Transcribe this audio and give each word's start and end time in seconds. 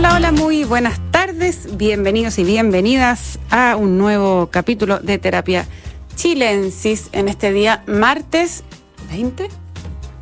Hola, 0.00 0.14
hola, 0.16 0.32
muy 0.32 0.64
buenas 0.64 0.98
tardes. 1.10 1.76
Bienvenidos 1.76 2.38
y 2.38 2.44
bienvenidas 2.44 3.38
a 3.50 3.76
un 3.76 3.98
nuevo 3.98 4.48
capítulo 4.50 4.98
de 4.98 5.18
Terapia 5.18 5.66
Chilensis 6.16 7.10
en 7.12 7.28
este 7.28 7.52
día 7.52 7.82
martes 7.86 8.64
20, 9.10 9.48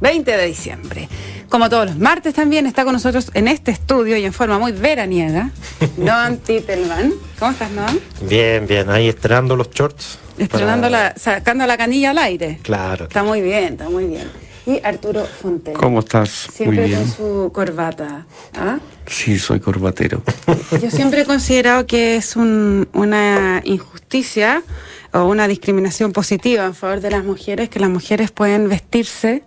20 0.01 0.37
de 0.37 0.46
diciembre. 0.46 1.09
Como 1.49 1.71
todos 1.71 1.87
los 1.87 1.96
martes 1.99 2.35
también 2.35 2.67
está 2.67 2.83
con 2.83 2.93
nosotros 2.95 3.30
en 3.35 3.46
este 3.46 3.71
estudio 3.71 4.16
y 4.16 4.25
en 4.25 4.32
forma 4.32 4.59
muy 4.59 4.72
veraniega, 4.72 5.50
Noam 5.96 6.38
Titelman. 6.38 7.14
¿Cómo 7.38 7.52
estás, 7.52 7.70
Noam? 7.70 8.00
Bien, 8.22 8.66
bien, 8.66 8.90
ahí 8.90 9.06
estrenando 9.08 9.54
los 9.54 9.70
shorts. 9.70 10.18
Estrenando 10.38 10.88
para- 10.90 11.10
la, 11.10 11.14
sacando 11.16 11.64
la 11.68 11.76
canilla 11.76 12.10
al 12.10 12.18
aire. 12.18 12.58
Claro. 12.62 13.04
Está 13.04 13.22
muy 13.22 13.40
bien, 13.42 13.74
está 13.74 13.88
muy 13.88 14.06
bien. 14.06 14.29
Y 14.69 14.80
Arturo 14.85 15.25
Fontel. 15.25 15.73
¿Cómo 15.75 16.01
estás? 16.01 16.29
Siempre 16.53 16.80
Muy 16.80 16.89
bien. 16.91 17.01
con 17.03 17.11
su 17.11 17.51
corbata. 17.55 18.27
¿ah? 18.55 18.79
Sí, 19.07 19.39
soy 19.39 19.61
corbatero. 19.61 20.23
Yo 20.83 20.91
siempre 20.91 21.23
he 21.23 21.25
considerado 21.25 21.87
que 21.87 22.16
es 22.16 22.37
un- 22.37 22.87
una 22.92 23.62
injusticia 23.65 24.62
o 25.15 25.25
una 25.25 25.48
discriminación 25.48 26.12
positiva 26.12 26.66
en 26.66 26.75
favor 26.75 27.01
de 27.01 27.11
las 27.11 27.25
mujeres, 27.25 27.70
que 27.70 27.80
las 27.80 27.89
mujeres 27.89 28.30
pueden 28.30 28.69
vestirse 28.69 29.42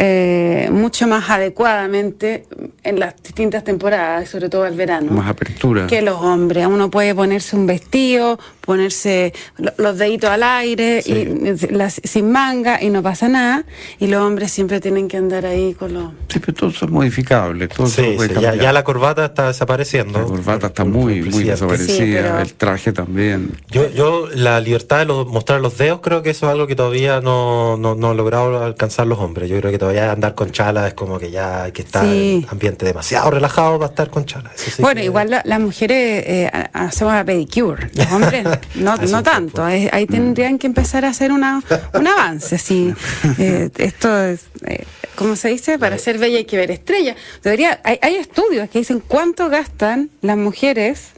eh, 0.00 0.68
mucho 0.70 1.08
más 1.08 1.28
adecuadamente 1.28 2.44
en 2.84 3.00
las 3.00 3.20
distintas 3.20 3.64
temporadas, 3.64 4.28
sobre 4.30 4.48
todo 4.48 4.64
el 4.64 4.76
verano. 4.76 5.10
Más 5.10 5.28
apertura. 5.28 5.88
Que 5.88 6.02
los 6.02 6.20
hombres. 6.20 6.66
Uno 6.68 6.88
puede 6.88 7.16
ponerse 7.16 7.56
un 7.56 7.66
vestido, 7.66 8.38
ponerse 8.60 9.32
lo- 9.56 9.72
los 9.76 9.98
deditos 9.98 10.30
al 10.30 10.44
aire, 10.44 11.02
Sí. 11.02 11.12
y, 11.12 11.72
las- 11.74 12.00
sin 12.04 12.30
manga 12.30 12.80
y 12.80 12.90
no 12.90 13.02
pasa 13.02 13.28
nada. 13.28 13.64
Y 13.98 14.06
los 14.06 14.22
hombres 14.22 14.52
siempre 14.52 14.80
tienen 14.80 15.08
que 15.08 15.16
andar 15.16 15.44
ahí 15.46 15.74
con 15.74 15.92
los... 15.94 16.12
Sí, 16.28 16.38
pero 16.38 16.54
todo 16.54 16.70
eso 16.70 16.84
es 16.84 16.90
modificable. 16.92 17.66
Todo 17.66 17.88
Sí, 17.88 18.02
puede 18.14 18.28
sí, 18.28 18.34
ya, 18.34 18.40
cambiar. 18.50 18.58
ya 18.60 18.72
la 18.72 18.84
corbata 18.84 19.24
está 19.24 19.48
desapareciendo. 19.48 20.20
La 20.20 20.24
corbata 20.26 20.68
está 20.68 20.84
muy, 20.84 21.22
muy 21.22 21.42
desaparecida. 21.42 21.96
Sí, 21.96 22.12
pero- 22.14 22.38
El 22.38 22.54
traje 22.54 22.92
también. 22.92 23.50
Yo, 23.68 23.90
yo 23.90 24.28
la 24.32 24.60
libertad 24.60 25.00
de 25.00 25.06
los- 25.06 25.26
mostrar 25.26 25.60
los 25.60 25.76
dedos 25.76 25.98
creo 26.02 26.22
que 26.22 26.30
eso 26.30 26.46
es 26.46 26.52
algo 26.52 26.68
que 26.68 26.76
todavía 26.76 27.20
no, 27.20 27.76
no, 27.76 27.96
no 27.96 28.10
han 28.10 28.16
logrado 28.16 28.62
alcanzar 28.62 29.08
los 29.08 29.18
hombres. 29.18 29.50
Yo 29.50 29.58
creo 29.58 29.72
que 29.72 29.78
todavía 29.78 29.87
andar 29.96 30.34
con 30.34 30.50
chala 30.50 30.88
es 30.88 30.94
como 30.94 31.18
que 31.18 31.30
ya 31.30 31.64
hay 31.64 31.72
que 31.72 31.82
estar 31.82 32.04
Sí. 32.04 32.42
en 32.44 32.50
ambiente 32.50 32.84
demasiado 32.84 33.30
relajado 33.30 33.78
para 33.78 33.88
estar 33.90 34.10
con 34.10 34.24
chala. 34.26 34.50
Eso 34.54 34.70
sí 34.70 34.82
bueno, 34.82 35.00
que- 35.00 35.04
igual 35.06 35.30
la- 35.30 35.42
las 35.44 35.60
mujeres 35.60 36.24
eh, 36.26 36.50
ha- 36.52 36.70
hacemos 36.86 37.14
la 37.14 37.24
pedicure, 37.24 37.90
los 37.94 38.06
hombres 38.12 38.44
no, 38.74 38.96
no 38.96 39.18
un 39.18 39.24
tanto. 39.24 39.68
Eh, 39.68 39.88
Ahí 39.92 40.06
tendrían 40.06 40.58
que 40.58 40.66
empezar 40.66 41.04
a 41.04 41.08
hacer 41.08 41.32
una, 41.32 41.62
un 41.94 42.06
avance. 42.06 42.58
Sí. 42.58 42.92
Eh, 43.38 43.70
esto 43.78 44.24
es, 44.24 44.46
eh, 44.66 44.84
¿cómo 45.14 45.36
se 45.36 45.48
dice? 45.48 45.78
Para 45.78 45.96
ser 45.98 46.18
bella 46.18 46.38
hay 46.38 46.44
que 46.44 46.56
ver 46.56 46.70
estrella. 46.70 47.14
Debería, 47.42 47.80
hay, 47.84 47.98
hay 48.02 48.16
estudios 48.16 48.68
que 48.68 48.80
dicen 48.80 49.00
cuánto 49.06 49.48
gastan 49.48 50.10
las 50.22 50.36
mujeres 50.36 51.10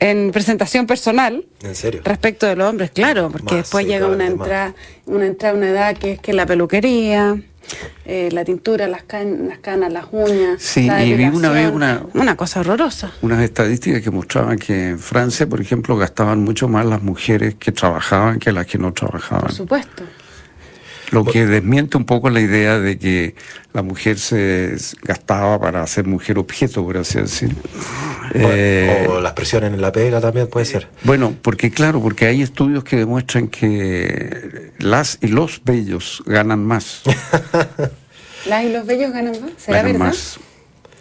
en 0.00 0.32
presentación 0.32 0.86
personal 0.88 1.44
En 1.62 1.76
serio. 1.76 2.00
respecto 2.04 2.46
de 2.46 2.56
los 2.56 2.68
hombres, 2.68 2.90
claro, 2.90 3.30
porque 3.30 3.54
Más, 3.54 3.62
después 3.64 3.84
sí, 3.84 3.90
llega 3.92 4.06
una 4.08 4.26
entrada, 4.26 4.74
una 5.06 5.26
entrada 5.26 5.54
una 5.54 5.68
edad 5.70 5.96
que 5.96 6.12
es 6.12 6.20
que 6.20 6.32
la 6.32 6.44
peluquería, 6.44 7.40
eh, 8.04 8.28
la 8.32 8.44
tintura, 8.44 8.86
las, 8.88 9.02
can- 9.04 9.48
las 9.48 9.58
canas, 9.58 9.92
las 9.92 10.06
uñas. 10.12 10.60
Sí, 10.62 10.86
la 10.86 11.04
y 11.04 11.14
vi 11.14 11.24
una 11.24 11.50
vez 11.50 11.70
una- 11.72 12.02
una 12.14 12.36
cosa 12.36 12.60
horrorosa. 12.60 13.12
Unas 13.22 13.40
estadísticas 13.42 14.02
que 14.02 14.10
mostraban 14.10 14.58
que 14.58 14.90
en 14.90 14.98
Francia, 14.98 15.46
por 15.48 15.60
ejemplo, 15.60 15.96
gastaban 15.96 16.42
mucho 16.42 16.68
más 16.68 16.84
las 16.86 17.02
mujeres 17.02 17.54
que 17.56 17.72
trabajaban 17.72 18.38
que 18.38 18.52
las 18.52 18.66
que 18.66 18.78
no 18.78 18.92
trabajaban. 18.92 19.42
Por 19.44 19.52
supuesto. 19.52 20.02
Lo 21.12 21.24
que 21.24 21.46
desmiente 21.46 21.96
un 21.96 22.04
poco 22.04 22.30
la 22.30 22.40
idea 22.40 22.78
de 22.78 22.98
que 22.98 23.34
la 23.72 23.82
mujer 23.82 24.18
se 24.18 24.76
gastaba 25.02 25.60
para 25.60 25.86
ser 25.86 26.06
mujer 26.06 26.38
objeto, 26.38 26.82
por 26.84 26.96
así 26.96 27.18
decir. 27.20 27.54
O, 28.34 28.38
Eh, 28.38 29.06
o 29.10 29.20
las 29.20 29.34
presiones 29.34 29.72
en 29.72 29.80
la 29.80 29.92
pega 29.92 30.20
también 30.20 30.46
puede 30.46 30.64
ser. 30.64 30.88
Bueno, 31.04 31.34
porque 31.42 31.70
claro, 31.70 32.00
porque 32.00 32.26
hay 32.26 32.40
estudios 32.40 32.82
que 32.82 32.96
demuestran 32.96 33.48
que 33.48 34.72
las 34.78 35.18
y 35.20 35.28
los 35.28 35.62
bellos 35.64 36.22
ganan 36.26 36.64
más. 36.64 37.02
¿Las 38.46 38.64
y 38.64 38.72
los 38.72 38.86
bellos 38.86 39.12
ganan 39.12 39.40
más? 39.40 39.50
¿Será 39.58 39.78
ganan 39.78 39.92
verdad? 39.92 40.06
más. 40.06 40.38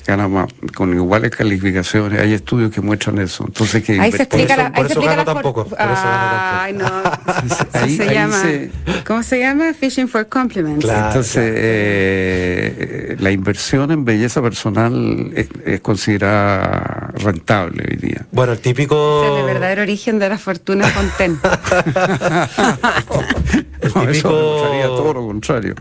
Ganan 0.05 0.31
más, 0.31 0.47
con 0.75 0.93
iguales 0.93 1.31
calificaciones. 1.31 2.19
Hay 2.19 2.33
estudios 2.33 2.71
que 2.71 2.81
muestran 2.81 3.19
eso. 3.19 3.43
Entonces 3.47 3.83
que 3.83 3.99
Ahí 3.99 4.11
se 4.11 4.17
Por 4.17 4.21
explica 4.25 4.53
eso- 4.55 4.63
la, 4.63 4.69
por 4.71 4.77
ahí 4.79 4.83
se 4.87 4.91
eso 4.93 4.99
explica 5.01 5.11
gana 5.11 5.25
tampoco, 5.25 5.65
por 5.65 5.77
gana 5.77 6.63
Ay, 6.63 6.73
no. 6.73 6.85
Ahí- 7.73 7.95
se 7.97 8.03
ahí 8.09 8.13
llama. 8.15 8.41
se- 8.41 8.71
¿Cómo 9.05 9.23
se 9.23 9.39
llama? 9.39 9.73
Fishing 9.73 10.07
for 10.07 10.27
compliments. 10.27 10.85
Claro. 10.85 11.07
Entonces, 11.07 11.53
eh, 11.55 13.15
la 13.19 13.31
inversión 13.31 13.91
en 13.91 14.03
belleza 14.05 14.41
personal 14.41 15.31
es, 15.35 15.47
es 15.65 15.79
considerada 15.81 17.11
rentable 17.15 17.85
hoy 17.89 17.97
día. 17.97 18.25
Bueno, 18.31 18.53
el 18.53 18.59
típico... 18.59 19.23
Es 19.25 19.39
el 19.39 19.45
verdadero 19.45 19.81
origen 19.83 20.17
de 20.19 20.29
la 20.29 20.37
fortuna 20.37 20.87
Fontaine. 20.87 21.37
El 23.81 23.91
No, 23.95 24.01
eso 24.03 24.11
típico- 24.11 24.29
demostraría 24.35 24.85
todo 24.87 25.13
lo 25.13 25.27
contrario. 25.27 25.75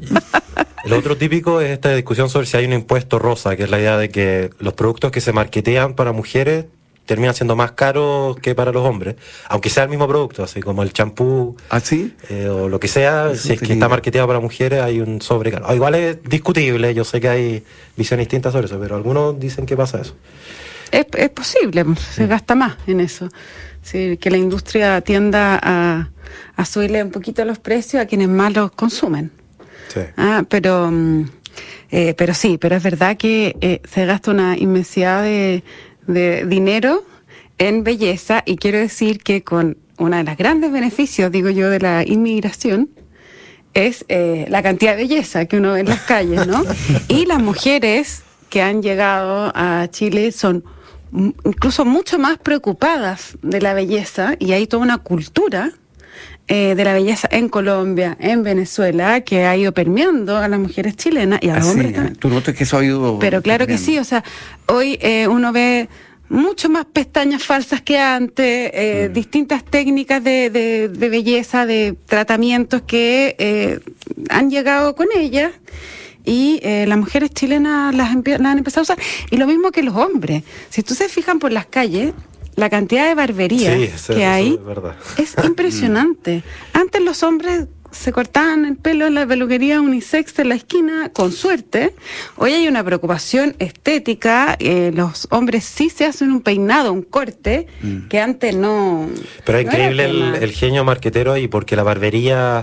El 0.91 0.99
otro 0.99 1.17
típico 1.17 1.61
es 1.61 1.71
esta 1.71 1.95
discusión 1.95 2.29
sobre 2.29 2.47
si 2.47 2.57
hay 2.57 2.65
un 2.67 2.73
impuesto 2.73 3.19
rosa, 3.19 3.55
que 3.57 3.63
es 3.63 3.71
la 3.71 3.79
idea 3.79 3.97
de 3.97 4.09
que 4.09 4.51
los 4.59 4.75
productos 4.75 5.11
que 5.13 5.21
se 5.21 5.33
marketean 5.33 5.95
para 5.95 6.13
mujeres 6.13 6.65
terminan 7.07 7.35
siendo 7.35 7.57
más 7.57 7.73
caros 7.73 8.37
que 8.39 8.55
para 8.55 8.73
los 8.73 8.87
hombres, 8.87 9.17
aunque 9.49 9.69
sea 9.71 9.85
el 9.85 9.89
mismo 9.89 10.07
producto, 10.07 10.45
así 10.45 10.61
como 10.61 10.83
el 10.83 10.93
champú 10.93 11.57
¿Ah, 11.69 11.81
sí? 11.81 12.15
eh, 12.29 12.49
o 12.49 12.69
lo 12.69 12.79
que 12.79 12.87
sea, 12.89 13.31
Eso 13.33 13.49
si 13.49 13.53
es 13.55 13.61
que 13.61 13.73
está 13.73 13.89
marketeado 13.89 14.29
para 14.29 14.39
mujeres 14.41 14.81
hay 14.81 15.01
un 15.01 15.21
sobrecaro. 15.21 15.65
Ah, 15.69 15.75
Igual 15.75 15.95
es 15.97 16.23
discutible, 16.23 16.95
yo 16.95 17.05
sé 17.05 17.21
que 17.21 17.29
hay 17.29 17.65
visiones 17.97 18.27
distintas 18.27 18.53
sobre 18.53 18.67
eso, 18.67 18.79
pero 18.81 18.95
algunos 18.97 19.39
dicen 19.41 19.67
que 19.67 19.77
pasa 19.77 20.01
eso. 20.01 20.15
Es, 20.93 21.07
es 21.17 21.31
posible, 21.31 21.85
se 21.97 22.27
gasta 22.27 22.55
más 22.55 22.77
en 22.87 23.01
eso. 23.01 23.29
Sí, 23.83 24.17
que 24.19 24.31
la 24.31 24.37
industria 24.37 25.01
tienda 25.01 25.59
a, 25.63 26.11
a 26.57 26.65
subirle 26.65 27.03
un 27.03 27.11
poquito 27.11 27.45
los 27.45 27.59
precios 27.59 28.03
a 28.03 28.07
quienes 28.07 28.29
más 28.29 28.53
los 28.55 28.71
consumen. 28.73 29.33
Sí. 29.93 30.01
Ah, 30.17 30.45
pero, 30.49 30.91
mm, 30.91 31.25
eh, 31.91 32.15
pero 32.17 32.35
sí, 32.35 32.59
pero 32.59 32.77
es 32.77 32.83
verdad 32.83 33.17
que 33.17 33.57
eh, 33.61 33.81
se 33.85 34.07
gasta 34.07 34.31
una 34.31 34.57
inmensidad 34.57 35.23
de, 35.23 35.65
de 36.07 36.45
dinero 36.47 37.05
en 37.59 37.85
belleza 37.85 38.43
y 38.47 38.57
quiero 38.57 38.79
decir 38.79 39.23
que 39.23 39.43
con 39.43 39.77
uno 39.99 40.17
de 40.17 40.25
los 40.25 40.37
grandes 40.37 40.73
beneficios, 40.73 41.31
digo 41.31 41.51
yo, 41.51 41.69
de 41.69 41.79
la 41.79 42.05
inmigración 42.07 42.89
es 43.75 44.05
eh, 44.09 44.47
la 44.49 44.63
cantidad 44.63 44.97
de 44.97 45.03
belleza 45.03 45.45
que 45.45 45.59
uno 45.59 45.73
ve 45.73 45.81
en 45.81 45.89
las 45.89 46.01
calles, 46.01 46.47
¿no? 46.47 46.65
Y 47.09 47.27
las 47.27 47.41
mujeres 47.41 48.23
que 48.49 48.63
han 48.63 48.83
llegado 48.83 49.53
a 49.55 49.89
Chile 49.91 50.33
son 50.33 50.65
incluso 51.45 51.85
mucho 51.85 52.19
más 52.19 52.39
preocupadas 52.39 53.37
de 53.43 53.61
la 53.61 53.75
belleza 53.75 54.37
y 54.39 54.53
hay 54.53 54.67
toda 54.67 54.83
una 54.83 54.99
cultura 54.99 55.73
eh, 56.49 56.75
de 56.75 56.85
la 56.85 56.93
belleza 56.95 57.29
en 57.31 57.49
Colombia, 57.49 58.17
en 58.21 58.43
Venezuela, 58.43 59.21
que 59.21 59.45
ha 59.47 59.57
ido 59.57 59.73
permeando 59.73 60.37
a 60.37 60.49
las 60.49 60.59
mujeres 60.59 60.97
chilenas 60.97 61.39
y 61.43 61.49
a 61.49 61.57
los 61.57 61.67
hombres 61.67 61.93
también. 61.93 62.17
Tú 62.17 62.29
notas 62.29 62.55
que 62.55 62.65
eso 62.65 62.79
ha 62.79 62.85
ido... 62.85 63.19
Pero 63.21 63.41
claro 63.43 63.67
que 63.67 63.79
sí, 63.79 63.99
o 63.99 64.05
sea, 64.05 64.25
hoy 64.67 64.99
eh, 65.01 65.29
uno 65.29 65.53
ve 65.53 65.89
mucho 66.29 66.69
más 66.69 66.85
pestañas 66.85 67.43
falsas 67.43 67.83
que 67.83 67.99
antes, 67.99 68.71
eh, 68.75 69.07
Mm. 69.11 69.13
distintas 69.13 69.65
técnicas 69.65 70.23
de, 70.23 70.49
de- 70.51 70.89
de 70.89 71.09
belleza, 71.09 71.67
de 71.67 71.97
tratamientos 72.07 72.83
que 72.83 73.35
eh, 73.39 73.81
han 74.29 74.49
llegado 74.51 74.95
con 74.95 75.09
ellas 75.17 75.51
y 76.25 76.61
eh, 76.63 76.85
las 76.87 76.99
mujeres 76.99 77.31
chilenas 77.31 77.95
las, 77.95 78.15
las 78.15 78.41
han 78.53 78.59
empezado 78.59 78.83
a 78.83 78.85
usar. 78.95 78.99
Y 79.31 79.39
lo 79.39 79.47
mismo 79.47 79.73
que 79.73 79.83
los 79.83 79.97
hombres. 79.97 80.45
Si 80.69 80.83
tú 80.83 80.95
se 80.95 81.09
fijan 81.09 81.39
por 81.41 81.51
las 81.51 81.67
calles, 81.67 82.13
la 82.61 82.71
cantidad 82.71 83.09
de 83.09 83.15
barberías 83.17 83.75
Sí, 83.75 83.83
eso- 83.85 84.15
que 84.15 84.21
eso 84.23 84.31
hay 84.31 84.55
es 84.55 84.65
verdad. 84.65 84.95
es 85.19 85.35
impresionante. 85.45 86.43
Antes 86.73 87.03
los 87.03 87.23
hombres 87.25 87.67
se 87.93 88.13
cortaban 88.13 88.67
el 88.67 88.77
pelo 88.77 89.09
en 89.09 89.15
la 89.15 89.27
peluquería 89.27 89.81
unisex 89.81 90.35
de 90.37 90.45
la 90.45 90.55
esquina, 90.55 91.11
con 91.13 91.33
suerte. 91.33 91.97
Hoy 92.37 92.53
hay 92.53 92.69
una 92.69 92.85
preocupación 92.85 93.57
estética. 93.59 94.57
eh, 94.61 94.93
los 94.95 95.27
hombres 95.33 95.65
sí 95.65 95.91
se 95.91 96.05
hacen 96.05 96.31
un 96.31 96.41
peinado, 96.41 96.93
un 96.93 97.03
corte, 97.03 97.67
que 98.09 98.21
antes 98.21 98.55
no. 98.55 99.09
Pero 99.45 99.59
es 99.59 99.67
no 99.67 99.73
increíble 99.73 100.05
el, 100.05 100.35
el 100.37 100.53
genio 100.53 100.85
marquetero 100.85 101.33
ahí 101.33 101.49
porque 101.49 101.75
la 101.75 101.83
barbería 101.83 102.63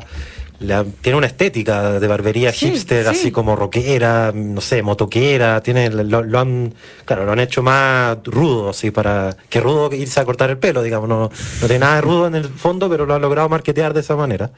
la- 0.59 0.83
tiene 1.01 1.17
una 1.17 1.27
estética 1.27 1.99
de 1.99 2.07
barbería 2.07 2.51
Sí, 2.51 2.69
hipster, 2.71 3.03
sí. 3.03 3.09
así 3.09 3.31
como 3.31 3.55
rockera, 3.55 4.31
no 4.33 4.59
sé, 4.61 4.81
motoquera, 4.81 5.61
tiene, 5.61 5.89
lo, 5.89 6.23
lo 6.23 6.39
han, 6.39 6.73
claro, 7.05 7.25
lo 7.25 7.31
han 7.33 7.39
hecho 7.39 7.61
más 7.63 8.17
rudo, 8.25 8.69
así 8.69 8.89
para, 8.91 9.35
que 9.49 9.59
rudo 9.59 9.93
irse 9.93 10.19
a 10.19 10.25
cortar 10.25 10.49
el 10.49 10.57
pelo, 10.57 10.81
digamos, 10.81 11.07
no, 11.07 11.29
no 11.61 11.67
tiene 11.67 11.79
nada 11.79 11.95
de 11.95 12.01
rudo 12.01 12.27
en 12.27 12.35
el 12.35 12.45
fondo, 12.45 12.89
pero 12.89 13.05
lo 13.05 13.13
han 13.13 13.21
logrado 13.21 13.49
marketear 13.49 13.93
de 13.93 13.99
esa 13.99 14.15
manera. 14.15 14.51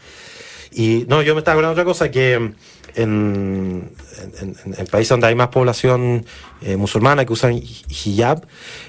Y 0.72 1.06
no, 1.07 1.22
yo 1.24 1.34
me 1.34 1.40
estaba 1.40 1.54
acordando 1.54 1.75
de 1.75 1.81
otra 1.81 1.92
cosa 1.92 2.12
que 2.12 2.51
en, 2.95 3.91
en, 4.41 4.56
en- 4.77 4.88
países 4.88 5.09
donde 5.09 5.27
hay 5.27 5.36
más 5.36 5.50
población 5.50 6.25
eh, 6.62 6.75
musulmana 6.77 7.25
que 7.25 7.33
usan 7.33 7.53
hijab, 7.53 8.45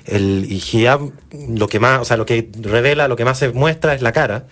el 0.07 0.47
hijab 0.51 1.11
lo 1.49 1.69
que 1.69 1.79
más, 1.81 2.01
o 2.01 2.05
sea, 2.05 2.17
lo 2.17 2.27
que 2.27 2.49
revela, 2.61 3.07
lo 3.09 3.17
que 3.17 3.25
más 3.25 3.39
se 3.39 3.51
muestra 3.51 3.95
es 3.95 4.03
la 4.03 4.13
cara. 4.13 4.45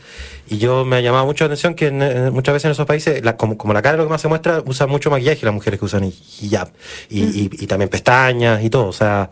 Y 0.49 0.59
yo 0.59 0.85
me 0.85 0.97
ha 0.97 1.01
llamado 1.01 1.27
mucho 1.27 1.45
la 1.45 1.47
atención 1.47 1.75
que 1.75 1.89
en- 1.89 2.33
muchas 2.33 2.53
veces 2.55 2.67
en 2.67 2.71
esos 2.73 2.87
países, 2.87 3.25
la- 3.25 3.37
como, 3.37 3.57
como 3.59 3.73
la 3.73 3.83
cara 3.83 3.95
es 3.95 3.99
lo 3.99 4.05
que 4.05 4.11
más 4.11 4.21
se 4.21 4.29
muestra, 4.29 4.63
usan 4.67 4.89
mucho 4.91 5.11
maquillaje 5.11 5.45
las 5.45 5.55
mujeres 5.55 5.79
que 5.79 5.85
usan 5.87 6.05
hijab. 6.05 6.71
Y, 7.11 7.23
y- 7.25 7.51
y 7.53 7.67
también 7.67 7.89
pestañas 7.91 8.63
y 8.63 8.71
todo. 8.71 8.87
O 8.89 8.93
sea, 8.93 9.31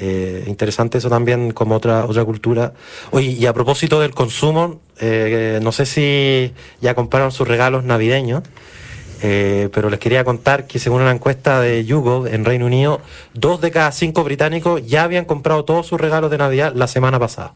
Eh, 0.00 0.44
interesante 0.46 0.98
eso 0.98 1.08
también 1.10 1.50
como 1.50 1.74
otra 1.74 2.04
otra 2.06 2.24
cultura. 2.24 2.72
Oye, 3.10 3.30
y 3.32 3.46
a 3.46 3.52
propósito 3.52 3.98
del 3.98 4.12
consumo, 4.12 4.80
eh, 5.00 5.58
no 5.60 5.72
sé 5.72 5.86
si 5.86 6.52
ya 6.80 6.94
compraron 6.94 7.32
sus 7.32 7.48
regalos 7.48 7.82
navideños. 7.82 8.44
Eh, 9.20 9.68
pero 9.72 9.90
les 9.90 9.98
quería 9.98 10.24
contar 10.24 10.66
que 10.66 10.78
según 10.78 11.02
una 11.02 11.10
encuesta 11.10 11.60
de 11.60 11.84
YouGov 11.84 12.28
en 12.28 12.44
Reino 12.44 12.66
Unido, 12.66 13.00
dos 13.34 13.60
de 13.60 13.70
cada 13.70 13.90
cinco 13.92 14.22
británicos 14.22 14.86
ya 14.86 15.02
habían 15.02 15.24
comprado 15.24 15.64
todos 15.64 15.86
sus 15.86 16.00
regalos 16.00 16.30
de 16.30 16.38
Navidad 16.38 16.72
la 16.74 16.86
semana 16.86 17.18
pasada. 17.18 17.54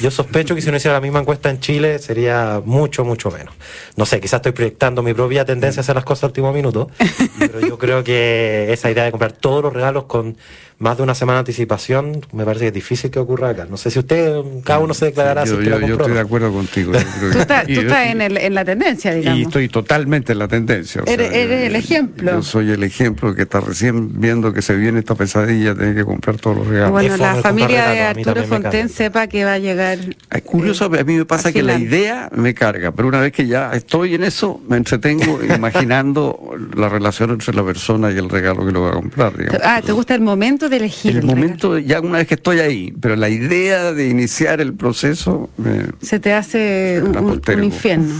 Yo 0.00 0.10
sospecho 0.10 0.54
que 0.54 0.62
si 0.62 0.68
uno 0.68 0.78
hiciera 0.78 0.94
la 0.94 1.00
misma 1.00 1.20
encuesta 1.20 1.50
en 1.50 1.60
Chile 1.60 1.98
sería 1.98 2.62
mucho, 2.64 3.04
mucho 3.04 3.30
menos. 3.30 3.54
No 3.96 4.06
sé, 4.06 4.20
quizás 4.20 4.38
estoy 4.38 4.52
proyectando 4.52 5.02
mi 5.02 5.12
propia 5.12 5.44
tendencia 5.44 5.80
a 5.80 5.82
hacer 5.82 5.94
las 5.94 6.04
cosas 6.04 6.24
al 6.24 6.30
último 6.30 6.52
minuto, 6.52 6.90
pero 7.38 7.60
yo 7.60 7.78
creo 7.78 8.02
que 8.02 8.72
esa 8.72 8.90
idea 8.90 9.04
de 9.04 9.10
comprar 9.10 9.32
todos 9.32 9.62
los 9.62 9.72
regalos 9.72 10.04
con 10.04 10.36
más 10.78 10.96
de 10.96 11.02
una 11.02 11.14
semana 11.14 11.36
de 11.36 11.40
anticipación, 11.40 12.20
me 12.32 12.44
parece 12.44 12.64
que 12.64 12.68
es 12.68 12.74
difícil 12.74 13.10
que 13.10 13.18
ocurra 13.18 13.50
acá. 13.50 13.66
No 13.68 13.76
sé 13.76 13.90
si 13.90 13.98
usted, 13.98 14.40
cada 14.64 14.80
uno 14.80 14.94
se 14.94 15.06
declarará 15.06 15.44
yo, 15.44 15.60
si 15.60 15.68
yo, 15.68 15.80
yo 15.80 15.94
estoy 15.94 16.12
de 16.12 16.20
acuerdo 16.20 16.52
contigo. 16.52 16.92
tú 16.92 17.38
estás, 17.38 17.66
tú 17.66 17.80
estás 17.80 18.08
en, 18.08 18.20
el, 18.20 18.36
en, 18.36 18.54
la 18.54 18.64
tendencia, 18.64 19.14
digamos. 19.14 19.38
Y 19.38 19.42
estoy 19.42 19.68
totalmente 19.68 20.32
en 20.32 20.38
la 20.38 20.48
tendencia. 20.48 21.02
eres, 21.06 21.28
sea, 21.28 21.40
eres 21.40 21.66
el 21.68 21.76
ejemplo. 21.76 22.32
Yo 22.32 22.42
soy 22.42 22.70
el 22.70 22.82
ejemplo 22.82 23.34
que 23.34 23.42
está 23.42 23.60
recién 23.60 24.20
viendo 24.20 24.52
que 24.52 24.62
se 24.62 24.74
viene 24.74 25.00
esta 25.00 25.14
pesadilla, 25.14 25.74
tiene 25.74 25.94
que 25.94 26.04
comprar 26.04 26.36
todos 26.36 26.58
los 26.58 26.66
regalos. 26.66 26.92
Bueno, 26.92 27.16
la 27.16 27.36
familia 27.36 27.88
de 27.88 28.00
Arturo 28.00 28.44
Fonten 28.44 28.88
sepa 28.88 29.26
que 29.26 29.44
va 29.44 29.54
a 29.54 29.58
llegar. 29.58 29.98
Es 30.30 30.42
curioso, 30.42 30.92
eh, 30.94 31.00
a 31.00 31.04
mí 31.04 31.14
me 31.14 31.24
pasa 31.24 31.52
que 31.52 31.62
la 31.62 31.78
idea 31.78 32.30
me 32.34 32.54
carga, 32.54 32.92
pero 32.92 33.08
una 33.08 33.20
vez 33.20 33.32
que 33.32 33.46
ya 33.46 33.72
estoy 33.72 34.14
en 34.14 34.24
eso, 34.24 34.60
me 34.68 34.76
entretengo 34.76 35.40
imaginando 35.54 36.51
la 36.74 36.88
relación 36.88 37.30
entre 37.30 37.54
la 37.54 37.64
persona 37.64 38.10
y 38.10 38.18
el 38.18 38.28
regalo 38.28 38.64
que 38.64 38.72
lo 38.72 38.82
va 38.82 38.90
a 38.90 38.92
comprar. 38.94 39.36
Digamos. 39.36 39.60
Ah, 39.64 39.80
¿te 39.84 39.92
gusta 39.92 40.14
el 40.14 40.20
momento 40.20 40.68
de 40.68 40.76
elegir? 40.76 41.12
El, 41.12 41.18
el 41.18 41.24
momento 41.26 41.78
ya 41.78 42.00
una 42.00 42.18
vez 42.18 42.28
que 42.28 42.34
estoy 42.34 42.60
ahí, 42.60 42.92
pero 43.00 43.16
la 43.16 43.28
idea 43.28 43.92
de 43.92 44.08
iniciar 44.08 44.60
el 44.60 44.74
proceso... 44.74 45.50
Me, 45.56 45.86
Se 46.00 46.20
te 46.20 46.32
hace 46.32 47.00
un, 47.02 47.16
un, 47.16 47.42
un, 47.46 47.64
infierno. 47.64 48.14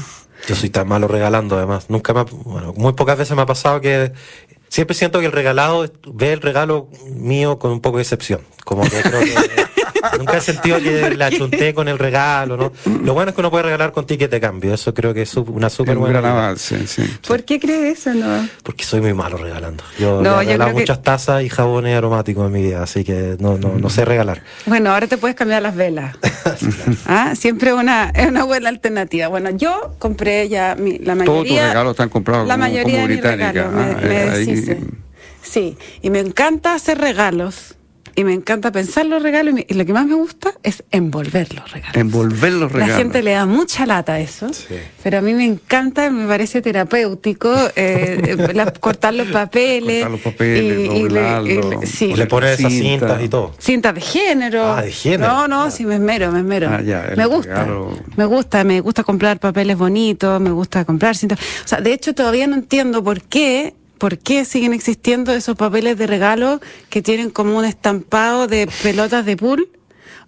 Yo 0.47 0.55
soy 0.55 0.71
tan 0.71 0.89
malo 0.89 1.09
regalando, 1.09 1.57
además. 1.57 1.87
Nunca 1.89 2.13
me 2.15 2.25
bueno, 2.25 2.75
muy 2.77 2.93
pocas 2.95 3.17
veces 3.19 3.37
me 3.37 3.43
ha 3.43 3.47
pasado 3.47 3.81
que 3.81 4.13
siempre 4.69 4.95
siento 4.95 5.21
que 5.21 5.27
el 5.27 5.33
regalado 5.33 5.91
ve 6.13 6.33
el 6.33 6.41
regalo 6.41 6.89
mío 7.15 7.59
con 7.59 7.71
un 7.73 7.81
poco 7.81 7.99
de 7.99 8.03
excepción. 8.03 8.41
Como 8.65 8.83
que 8.83 9.03
creo 9.03 9.21
que 9.21 9.35
nunca 10.19 10.39
he 10.39 10.41
sentido 10.41 10.79
que 10.79 11.11
la 11.17 11.31
chunté 11.31 11.75
con 11.75 11.89
el 11.89 11.99
regalo, 11.99 12.57
¿no? 12.57 12.73
Lo 13.05 13.15
bueno 13.15 13.31
es 13.31 13.35
que 13.35 13.41
uno 13.41 13.51
puede 13.51 13.65
regalar 13.65 13.93
con 13.93 14.07
ticket 14.07 14.31
de 14.31 14.41
cambio. 14.41 14.75
Eso 14.75 14.95
creo 14.95 15.15
que 15.15 15.23
es 15.23 15.37
una 15.37 15.71
súper 15.71 15.97
buena. 15.97 16.21
Gran 16.21 16.33
avance, 16.33 16.87
sí. 16.87 17.03
¿Por 17.27 17.45
qué 17.45 17.59
crees 17.59 18.01
eso, 18.01 18.15
no? 18.15 18.49
Porque 18.63 18.85
soy 18.85 19.01
muy 19.01 19.15
malo 19.15 19.37
regalando. 19.37 19.85
Yo, 19.99 20.21
no, 20.21 20.41
he 20.41 20.45
regalado 20.45 20.73
muchas 20.73 20.99
que... 20.99 21.05
tazas 21.05 21.43
y 21.43 21.49
jabones 21.49 21.97
aromáticos 21.97 22.47
en 22.47 22.53
mi 22.53 22.63
vida, 22.63 22.83
así 22.83 23.05
que 23.05 23.37
no, 23.39 23.59
no, 23.59 23.79
no 23.79 23.91
sé 23.91 24.05
regalar. 24.05 24.43
Bueno, 24.67 24.93
ahora 24.93 25.07
te 25.07 25.17
puedes 25.17 25.37
cambiar 25.37 25.63
las 25.63 25.75
velas. 25.75 26.17
¿Ah? 27.07 27.35
Siempre 27.35 27.73
una, 27.73 28.11
es 28.11 28.29
una 28.29 28.45
buena 28.45 28.69
alternativa. 28.69 29.29
Bueno, 29.29 29.51
yo 29.51 29.95
compré 29.99 30.49
ya 30.49 30.75
mi, 30.79 30.99
la 30.99 31.15
mayoría. 31.15 31.25
Todos 31.25 31.49
tus 31.49 31.69
regalos 31.69 31.91
están 31.93 32.09
comprados 32.09 32.47
La 32.47 32.55
como, 32.55 32.67
mayoría 32.67 33.03
como 33.03 33.09
de 33.09 33.21
regalos. 33.21 33.67
Ah, 33.69 33.97
me, 34.03 34.09
me 34.09 34.17
ahí, 34.17 34.47
deshice. 34.47 34.81
Sí, 35.43 35.77
y 36.01 36.11
me 36.11 36.21
encanta 36.21 36.75
hacer 36.75 36.99
regalos 36.99 37.75
y 38.15 38.25
me 38.25 38.33
encanta 38.33 38.73
pensar 38.73 39.07
los 39.07 39.23
regalos 39.23 39.53
y, 39.53 39.55
me, 39.55 39.67
y, 39.69 39.75
lo 39.75 39.85
que 39.85 39.93
más 39.93 40.07
me 40.07 40.15
gusta 40.15 40.53
es 40.63 40.85
envolver 40.91 41.55
los 41.55 41.71
regalos. 41.71 41.97
Envolver 41.97 42.53
los 42.53 42.73
regalos. 42.73 42.97
La 42.97 42.99
gente 42.99 43.23
le 43.23 43.33
da 43.33 43.47
mucha 43.47 43.87
lata 43.87 44.15
a 44.15 44.21
eso, 44.21 44.53
sí. 44.53 44.75
pero 45.03 45.19
a 45.19 45.21
mí 45.21 45.35
me 45.35 45.45
encanta, 45.45 46.11
me 46.11 46.27
parece 46.27 46.63
terapéutico 46.63 47.55
eh, 47.77 48.37
la, 48.55 48.73
cortar 48.73 49.15
los 49.15 49.29
papeles. 49.29 50.05
Cortar 50.05 50.11
los 50.11 50.21
papeles, 50.21 50.91
y, 50.91 50.97
y 50.97 51.09
le, 51.09 51.87
sí. 51.87 52.13
o 52.13 52.17
le 52.17 52.27
pones 52.27 52.59
esas 52.59 52.73
cintas 52.73 53.23
y 53.23 53.29
todo. 53.29 53.55
Cintas 53.59 53.95
de 53.95 54.01
género. 54.01 54.73
Ah, 54.73 54.83
de 54.83 54.93
género. 54.93 55.33
No, 55.33 55.49
no, 55.49 55.63
ah. 55.65 55.71
sí, 55.71 55.87
me 55.87 55.95
esmero, 55.95 56.31
me 56.33 56.41
esmero. 56.41 56.69
Ah, 56.71 56.83
ya, 56.83 57.13
me 57.17 57.27
gusta, 57.27 57.65
regalo... 57.65 57.93
me 58.17 58.25
gusta, 58.25 58.65
me 58.65 58.81
gusta 58.81 59.05
comprar 59.05 59.39
papeles 59.39 59.77
bonitos, 59.77 60.41
me 60.41 60.51
gusta 60.51 60.85
comprar 60.85 61.17
cintas. 61.17 61.39
O 61.65 61.69
sea, 61.69 61.81
de 61.81 61.93
hecho 61.93 62.15
todavía 62.15 62.47
no 62.47 62.55
entiendo 62.55 63.03
por 63.03 63.23
qué 63.23 63.75
¿Por 64.03 64.19
qué 64.19 64.45
siguen 64.45 64.73
existiendo 64.73 65.33
esos 65.33 65.55
papeles 65.55 65.97
de 65.97 66.09
regalo 66.09 66.61
que 66.91 67.03
tienen 67.03 67.31
como 67.31 67.57
un 67.57 67.65
estampado 67.65 68.49
de 68.49 68.69
pelotas 68.83 69.25
de 69.25 69.37
pool? 69.37 69.69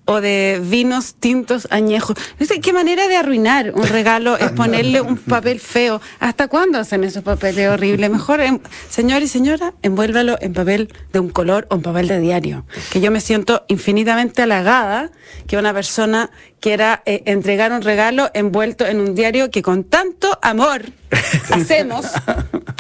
o 0.06 0.20
de 0.20 0.60
vinos 0.62 1.14
tintos 1.14 1.66
añejos. 1.70 2.14
Qué 2.62 2.72
manera 2.74 3.08
de 3.08 3.16
arruinar 3.16 3.72
un 3.74 3.86
regalo 3.86 4.36
es 4.36 4.50
ponerle 4.50 5.00
un 5.00 5.16
papel 5.16 5.60
feo. 5.60 5.98
¿Hasta 6.20 6.46
cuándo 6.48 6.78
hacen 6.78 7.04
esos 7.04 7.22
papeles 7.22 7.70
horribles? 7.70 8.10
Mejor, 8.10 8.42
en, 8.42 8.60
señor 8.90 9.22
y 9.22 9.28
señora, 9.28 9.72
envuélvalo 9.80 10.36
en 10.42 10.52
papel 10.52 10.92
de 11.14 11.20
un 11.20 11.30
color 11.30 11.66
o 11.70 11.76
en 11.76 11.82
papel 11.82 12.08
de 12.08 12.20
diario. 12.20 12.66
Que 12.92 13.00
yo 13.00 13.10
me 13.10 13.22
siento 13.22 13.64
infinitamente 13.68 14.42
halagada 14.42 15.10
que 15.46 15.56
una 15.56 15.72
persona 15.72 16.30
quiera 16.60 17.02
eh, 17.06 17.22
entregar 17.24 17.72
un 17.72 17.80
regalo 17.80 18.30
envuelto 18.34 18.84
en 18.86 19.00
un 19.00 19.14
diario 19.14 19.50
que 19.50 19.62
con 19.62 19.84
tanto 19.84 20.38
amor 20.42 20.82
hacemos 21.50 22.04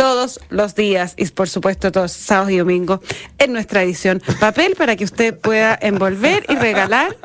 todos 0.04 0.38
los 0.50 0.74
días 0.74 1.14
y 1.16 1.24
por 1.28 1.48
supuesto 1.48 1.90
todos 1.90 2.12
sábados 2.12 2.52
y 2.52 2.58
domingos 2.58 3.00
en 3.38 3.54
nuestra 3.54 3.82
edición. 3.82 4.20
Papel 4.38 4.74
para 4.76 4.96
que 4.96 5.04
usted 5.04 5.34
pueda 5.34 5.78
envolver 5.80 6.44
y 6.50 6.56
regalar 6.56 7.16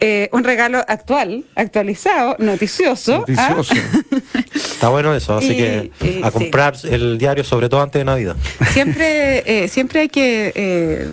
eh, 0.00 0.30
un 0.32 0.42
regalo 0.42 0.78
actual, 0.88 1.44
actualizado, 1.54 2.36
noticioso. 2.38 3.26
Noticioso. 3.28 3.74
¿ah? 3.74 4.40
Está 4.54 4.88
bueno 4.88 5.14
eso, 5.14 5.36
así 5.36 5.52
y, 5.52 5.56
que 5.56 6.20
a 6.24 6.30
comprar 6.30 6.78
sí. 6.78 6.88
el 6.90 7.18
diario, 7.18 7.44
sobre 7.44 7.68
todo 7.68 7.82
antes 7.82 8.00
de 8.00 8.04
Navidad. 8.06 8.36
Siempre, 8.72 9.64
eh, 9.64 9.68
siempre 9.68 10.00
hay 10.00 10.08
que 10.08 10.50
eh, 10.54 11.10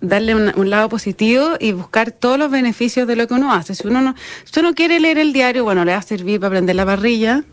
darle 0.00 0.34
un, 0.34 0.52
un, 0.56 0.70
lado 0.70 0.88
positivo 0.88 1.50
y 1.60 1.72
buscar 1.72 2.12
todos 2.12 2.38
los 2.38 2.50
beneficios 2.50 3.06
de 3.06 3.14
lo 3.14 3.28
que 3.28 3.34
uno 3.34 3.52
hace. 3.52 3.74
Si 3.74 3.86
uno 3.86 4.00
no, 4.00 4.14
si 4.50 4.60
uno 4.60 4.74
quiere 4.74 5.00
leer 5.00 5.18
el 5.18 5.34
diario, 5.34 5.64
bueno, 5.64 5.84
le 5.84 5.92
va 5.92 5.98
a 5.98 6.02
servir 6.02 6.40
para 6.40 6.48
prender 6.48 6.76
la 6.76 6.86
parrilla 6.86 7.44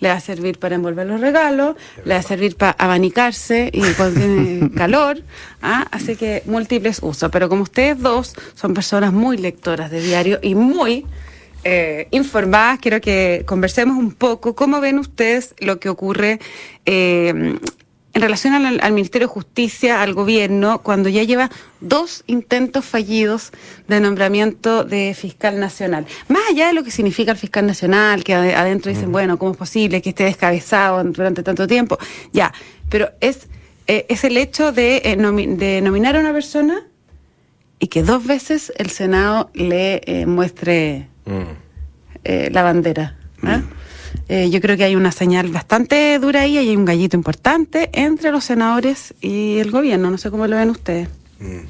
le 0.00 0.08
va 0.08 0.14
a 0.14 0.20
servir 0.20 0.58
para 0.58 0.74
envolver 0.74 1.06
los 1.06 1.20
regalos, 1.20 1.76
le 2.04 2.14
va 2.14 2.20
a 2.20 2.22
servir 2.22 2.56
para 2.56 2.72
abanicarse 2.72 3.70
y 3.72 3.80
cuando 3.96 4.20
tiene 4.20 4.70
calor, 4.72 5.22
¿ah? 5.62 5.86
así 5.90 6.16
que 6.16 6.42
múltiples 6.46 7.00
usos. 7.02 7.30
Pero 7.30 7.48
como 7.48 7.62
ustedes 7.62 7.98
dos 8.00 8.34
son 8.54 8.74
personas 8.74 9.12
muy 9.12 9.36
lectoras 9.36 9.90
de 9.90 10.00
diario 10.00 10.38
y 10.42 10.54
muy 10.54 11.06
eh, 11.62 12.08
informadas, 12.10 12.78
quiero 12.80 13.00
que 13.00 13.44
conversemos 13.46 13.96
un 13.96 14.12
poco. 14.12 14.54
¿Cómo 14.54 14.80
ven 14.80 14.98
ustedes 14.98 15.54
lo 15.58 15.78
que 15.78 15.88
ocurre 15.90 16.40
eh, 16.86 17.58
en 18.20 18.24
relación 18.24 18.52
al, 18.52 18.80
al, 18.82 18.92
Ministerio 18.92 19.28
de 19.28 19.32
Justicia, 19.32 20.02
al 20.02 20.12
gobierno, 20.12 20.82
cuando 20.82 21.08
ya 21.08 21.22
lleva 21.22 21.50
dos 21.80 22.22
intentos 22.26 22.84
fallidos 22.84 23.50
de 23.88 23.98
nombramiento 23.98 24.84
de 24.84 25.14
fiscal 25.18 25.58
nacional. 25.58 26.06
Más 26.28 26.42
allá 26.50 26.66
de 26.66 26.74
lo 26.74 26.84
que 26.84 26.90
significa 26.90 27.32
el 27.32 27.38
fiscal 27.38 27.66
nacional, 27.66 28.22
que 28.22 28.34
adentro 28.34 28.92
dicen, 28.92 29.10
bueno, 29.10 29.38
¿cómo 29.38 29.52
es 29.52 29.56
posible 29.56 30.02
que 30.02 30.10
esté 30.10 30.24
descabezado 30.24 31.02
durante 31.04 31.42
tanto 31.42 31.66
tiempo? 31.66 31.98
Ya, 32.30 32.52
pero 32.90 33.10
es, 33.20 33.48
eh, 33.86 34.04
es 34.10 34.22
el 34.24 34.36
hecho 34.36 34.70
de, 34.70 35.00
eh, 35.02 35.16
nomi 35.16 35.46
de, 35.46 35.80
nominar 35.80 36.14
a 36.16 36.20
una 36.20 36.34
persona 36.34 36.86
y 37.78 37.86
que 37.86 38.02
dos 38.02 38.26
veces 38.26 38.70
el 38.76 38.90
Senado 38.90 39.50
le 39.54 40.02
eh, 40.04 40.26
muestre 40.26 41.08
mm. 41.24 42.52
la 42.52 42.62
bandera. 42.62 43.16
¿eh? 43.44 43.56
Mm. 43.56 43.79
Eh, 44.28 44.48
yo 44.50 44.60
creo 44.60 44.76
que 44.76 44.84
hay 44.84 44.96
una 44.96 45.12
señal 45.12 45.48
bastante 45.48 46.18
dura 46.18 46.42
ahí, 46.42 46.56
hay 46.56 46.76
un 46.76 46.84
gallito 46.84 47.16
importante 47.16 47.90
entre 47.92 48.30
los 48.30 48.44
senadores 48.44 49.14
y 49.20 49.58
el 49.58 49.70
gobierno. 49.70 50.10
No 50.10 50.18
sé 50.18 50.30
cómo 50.30 50.46
lo 50.46 50.56
ven 50.56 50.70
ustedes. 50.70 51.08
Mm. 51.40 51.66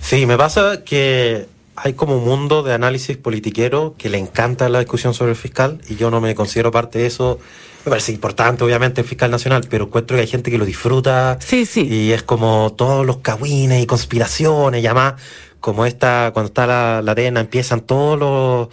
Sí, 0.00 0.26
me 0.26 0.36
pasa 0.36 0.82
que 0.84 1.46
hay 1.76 1.94
como 1.94 2.18
un 2.18 2.24
mundo 2.24 2.62
de 2.62 2.74
análisis 2.74 3.16
politiquero 3.16 3.94
que 3.96 4.08
le 4.08 4.18
encanta 4.18 4.68
la 4.68 4.80
discusión 4.80 5.14
sobre 5.14 5.32
el 5.32 5.36
fiscal 5.36 5.80
y 5.88 5.96
yo 5.96 6.10
no 6.10 6.20
me 6.20 6.34
considero 6.34 6.70
parte 6.70 6.98
de 6.98 7.06
eso. 7.06 7.38
Me 7.84 7.90
parece 7.90 8.12
importante, 8.12 8.62
obviamente, 8.62 9.00
el 9.00 9.06
fiscal 9.06 9.30
nacional, 9.30 9.66
pero 9.68 9.86
encuentro 9.86 10.16
que 10.16 10.20
hay 10.20 10.28
gente 10.28 10.50
que 10.50 10.58
lo 10.58 10.64
disfruta. 10.64 11.38
Sí, 11.40 11.66
sí. 11.66 11.88
Y 11.88 12.12
es 12.12 12.22
como 12.22 12.74
todos 12.76 13.04
los 13.04 13.18
cagüines 13.18 13.82
y 13.82 13.86
conspiraciones 13.86 14.82
y 14.82 14.86
además, 14.86 15.14
como 15.60 15.86
esta, 15.86 16.30
cuando 16.32 16.48
está 16.48 16.66
la, 16.66 17.02
la 17.02 17.12
arena, 17.12 17.40
empiezan 17.40 17.80
todos 17.80 18.18
los 18.18 18.68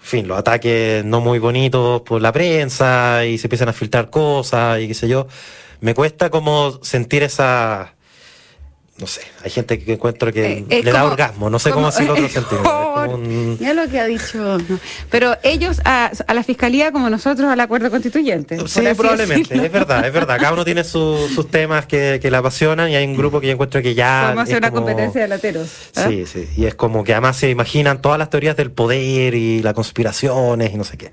fin, 0.00 0.26
los 0.28 0.38
ataques 0.38 1.04
no 1.04 1.20
muy 1.20 1.38
bonitos 1.38 2.02
por 2.02 2.20
la 2.20 2.32
prensa 2.32 3.24
y 3.24 3.38
se 3.38 3.46
empiezan 3.46 3.68
a 3.68 3.72
filtrar 3.72 4.10
cosas 4.10 4.80
y 4.80 4.88
qué 4.88 4.94
sé 4.94 5.08
yo. 5.08 5.26
Me 5.80 5.94
cuesta 5.94 6.30
como 6.30 6.82
sentir 6.82 7.22
esa 7.22 7.94
no 9.00 9.06
sé, 9.06 9.22
hay 9.42 9.50
gente 9.50 9.78
que 9.78 9.94
encuentro 9.94 10.32
que 10.32 10.58
eh, 10.58 10.64
le 10.68 10.82
como, 10.82 10.92
da 10.92 11.04
orgasmo, 11.04 11.50
no 11.50 11.58
sé 11.58 11.70
cómo 11.70 11.86
hacerlo 11.86 12.12
otro 12.12 12.28
sentido. 12.28 12.62
Un... 13.08 13.58
Ya 13.60 13.72
lo 13.72 13.88
que 13.88 13.98
ha 13.98 14.06
dicho. 14.06 14.58
Pero 15.10 15.36
ellos 15.42 15.80
a, 15.84 16.10
a, 16.26 16.34
la 16.34 16.42
fiscalía 16.42 16.92
como 16.92 17.08
nosotros 17.08 17.50
al 17.50 17.60
acuerdo 17.60 17.90
constituyente. 17.90 18.58
Sí, 18.68 18.80
probablemente, 18.96 19.54
decirlo. 19.54 19.64
es 19.64 19.72
verdad, 19.72 20.06
es 20.06 20.12
verdad. 20.12 20.38
Cada 20.38 20.52
uno 20.52 20.64
tiene 20.64 20.84
su, 20.84 21.28
sus 21.34 21.50
temas 21.50 21.86
que, 21.86 22.18
que 22.20 22.30
le 22.30 22.36
apasionan 22.36 22.90
y 22.90 22.96
hay 22.96 23.06
un 23.06 23.16
grupo 23.16 23.40
que 23.40 23.48
yo 23.48 23.52
encuentro 23.54 23.80
que 23.82 23.94
ya. 23.94 24.26
Vamos 24.28 24.40
a 24.40 24.42
hacer 24.42 24.58
una 24.58 24.70
como... 24.70 24.86
competencia 24.86 25.22
de 25.22 25.28
lateros. 25.28 25.68
¿eh? 25.96 26.06
Sí, 26.08 26.26
sí. 26.26 26.48
Y 26.56 26.66
es 26.66 26.74
como 26.74 27.04
que 27.04 27.12
además 27.12 27.36
se 27.36 27.50
imaginan 27.50 28.02
todas 28.02 28.18
las 28.18 28.30
teorías 28.30 28.56
del 28.56 28.70
poder 28.70 29.34
y 29.34 29.62
las 29.62 29.74
conspiraciones 29.74 30.72
y 30.72 30.76
no 30.76 30.84
sé 30.84 30.98
qué. 30.98 31.10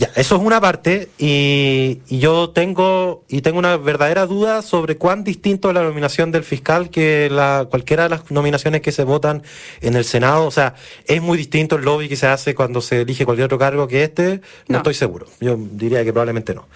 Ya, 0.00 0.10
eso 0.16 0.36
es 0.36 0.40
una 0.40 0.62
parte 0.62 1.10
y, 1.18 2.00
yo 2.08 2.48
tengo 2.48 3.22
y 3.28 3.42
tengo 3.42 3.58
una 3.58 3.76
verdadera 3.76 4.24
duda 4.24 4.62
sobre 4.62 4.96
cuán 4.96 5.24
distinto 5.24 5.68
es 5.68 5.74
la 5.74 5.82
nominación 5.82 6.32
del 6.32 6.42
fiscal 6.42 6.88
que 6.88 7.28
la 7.30 7.66
cualquiera 7.68 8.04
de 8.04 8.08
las 8.08 8.30
nominaciones 8.30 8.80
que 8.80 8.92
se 8.92 9.04
votan 9.04 9.42
en 9.82 9.96
el 9.96 10.06
Senado, 10.06 10.46
o 10.46 10.50
sea, 10.50 10.74
es 11.04 11.20
muy 11.20 11.36
distinto 11.36 11.76
el 11.76 11.84
lobby 11.84 12.08
que 12.08 12.16
se 12.16 12.26
hace 12.28 12.54
cuando 12.54 12.80
se 12.80 13.02
elige 13.02 13.26
cualquier 13.26 13.44
otro 13.44 13.58
cargo 13.58 13.88
que 13.88 14.02
este, 14.02 14.40
no 14.68 14.78
estoy 14.78 14.94
seguro. 14.94 15.26
Yo 15.38 15.58
diría 15.58 16.02
que 16.02 16.14
probablemente 16.14 16.54
no. 16.54 16.66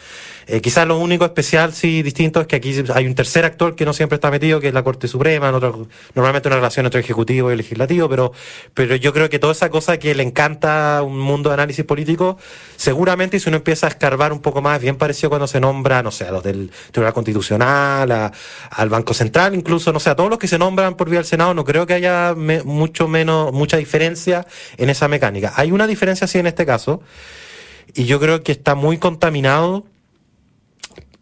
Eh, 0.46 0.60
quizás 0.60 0.86
lo 0.86 0.98
único 0.98 1.24
especial, 1.24 1.72
sí, 1.72 2.02
distinto, 2.02 2.42
es 2.42 2.46
que 2.46 2.56
aquí 2.56 2.74
hay 2.94 3.06
un 3.06 3.14
tercer 3.14 3.46
actor 3.46 3.74
que 3.74 3.86
no 3.86 3.94
siempre 3.94 4.16
está 4.16 4.30
metido, 4.30 4.60
que 4.60 4.68
es 4.68 4.74
la 4.74 4.82
Corte 4.82 5.08
Suprema, 5.08 5.50
normalmente 5.50 6.48
una 6.48 6.56
relación 6.56 6.84
entre 6.84 7.00
ejecutivo 7.00 7.50
y 7.50 7.56
legislativo, 7.56 8.10
pero, 8.10 8.32
pero 8.74 8.94
yo 8.96 9.14
creo 9.14 9.30
que 9.30 9.38
toda 9.38 9.54
esa 9.54 9.70
cosa 9.70 9.98
que 9.98 10.14
le 10.14 10.22
encanta 10.22 11.00
un 11.02 11.18
mundo 11.18 11.48
de 11.48 11.54
análisis 11.54 11.86
político, 11.86 12.36
seguramente 12.76 13.13
si 13.38 13.48
uno 13.48 13.56
empieza 13.56 13.86
a 13.86 13.90
escarbar 13.90 14.32
un 14.32 14.40
poco 14.40 14.60
más, 14.60 14.80
bien 14.80 14.96
parecido 14.96 15.30
cuando 15.30 15.46
se 15.46 15.60
nombra, 15.60 16.02
no 16.02 16.10
sé, 16.10 16.24
a 16.26 16.32
los 16.32 16.42
del 16.42 16.70
Tribunal 16.90 17.14
Constitucional, 17.14 18.32
al 18.70 18.88
Banco 18.88 19.14
Central, 19.14 19.54
incluso, 19.54 19.92
no 19.92 20.00
sé, 20.00 20.10
a 20.10 20.16
todos 20.16 20.30
los 20.30 20.38
que 20.38 20.48
se 20.48 20.58
nombran 20.58 20.94
por 20.94 21.08
vía 21.08 21.18
del 21.18 21.26
Senado, 21.26 21.54
no 21.54 21.64
creo 21.64 21.86
que 21.86 21.94
haya 21.94 22.34
mucho 22.64 23.08
menos, 23.08 23.52
mucha 23.52 23.76
diferencia 23.76 24.46
en 24.76 24.90
esa 24.90 25.08
mecánica. 25.08 25.52
Hay 25.56 25.72
una 25.72 25.86
diferencia 25.86 26.26
sí 26.26 26.38
en 26.38 26.46
este 26.46 26.66
caso, 26.66 27.00
y 27.94 28.04
yo 28.04 28.18
creo 28.20 28.42
que 28.42 28.52
está 28.52 28.74
muy 28.74 28.98
contaminado 28.98 29.84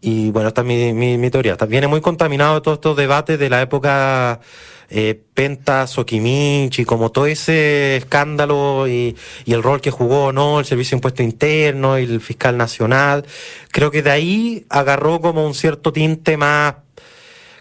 y 0.05 0.31
bueno, 0.31 0.49
esta 0.49 0.61
es 0.61 0.67
mi, 0.67 0.93
mi, 0.93 1.17
mi 1.17 1.29
teoría. 1.31 1.55
Viene 1.67 1.87
muy 1.87 2.01
contaminado 2.01 2.61
todos 2.61 2.75
estos 2.75 2.97
debates 2.97 3.39
de 3.39 3.49
la 3.49 3.61
época 3.61 4.41
eh, 4.89 5.17
Penta, 5.33 5.87
Soquimich 5.87 6.85
como 6.85 7.09
todo 7.09 7.25
ese 7.25 7.95
escándalo 7.95 8.85
y, 8.89 9.15
y, 9.45 9.53
el 9.53 9.63
rol 9.63 9.79
que 9.79 9.91
jugó 9.91 10.33
no 10.33 10.59
el 10.59 10.65
Servicio 10.65 10.95
de 10.95 10.97
Impuesto 10.97 11.23
Interno 11.23 11.97
y 11.97 12.03
el 12.03 12.19
Fiscal 12.19 12.57
Nacional. 12.57 13.25
Creo 13.71 13.91
que 13.91 14.03
de 14.03 14.11
ahí 14.11 14.65
agarró 14.69 15.21
como 15.21 15.47
un 15.47 15.53
cierto 15.53 15.93
tinte 15.93 16.35
más 16.35 16.75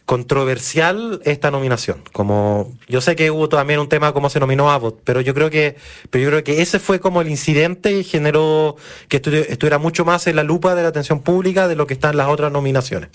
controversial 0.07 1.21
esta 1.25 1.51
nominación. 1.51 2.03
Como 2.13 2.73
yo 2.89 3.01
sé 3.01 3.17
que 3.17 3.31
hubo 3.31 3.49
también 3.49 3.81
un 3.81 3.89
tema 3.89 4.13
como 4.13 4.31
se 4.31 4.41
nominó 4.41 4.71
Abbott, 4.71 5.01
pero 5.05 5.21
yo 5.21 5.35
creo 5.35 5.51
que 5.51 5.77
pero 6.11 6.25
yo 6.25 6.31
creo 6.31 6.45
que 6.45 6.63
ese 6.63 6.79
fue 6.79 7.01
como 7.01 7.21
el 7.21 7.29
incidente 7.29 7.93
y 7.93 8.05
generó 8.05 8.77
que 9.09 9.17
estuviera 9.17 9.79
mucho 9.79 10.05
más 10.05 10.27
en 10.27 10.37
la 10.37 10.43
lupa 10.43 10.75
de 10.75 10.83
la 10.83 10.89
atención 10.89 11.21
pública 11.21 11.69
de 11.69 11.77
lo 11.77 11.87
que 11.87 11.95
están 11.95 12.17
las 12.17 12.29
otras 12.29 12.51
nominaciones. 12.51 13.11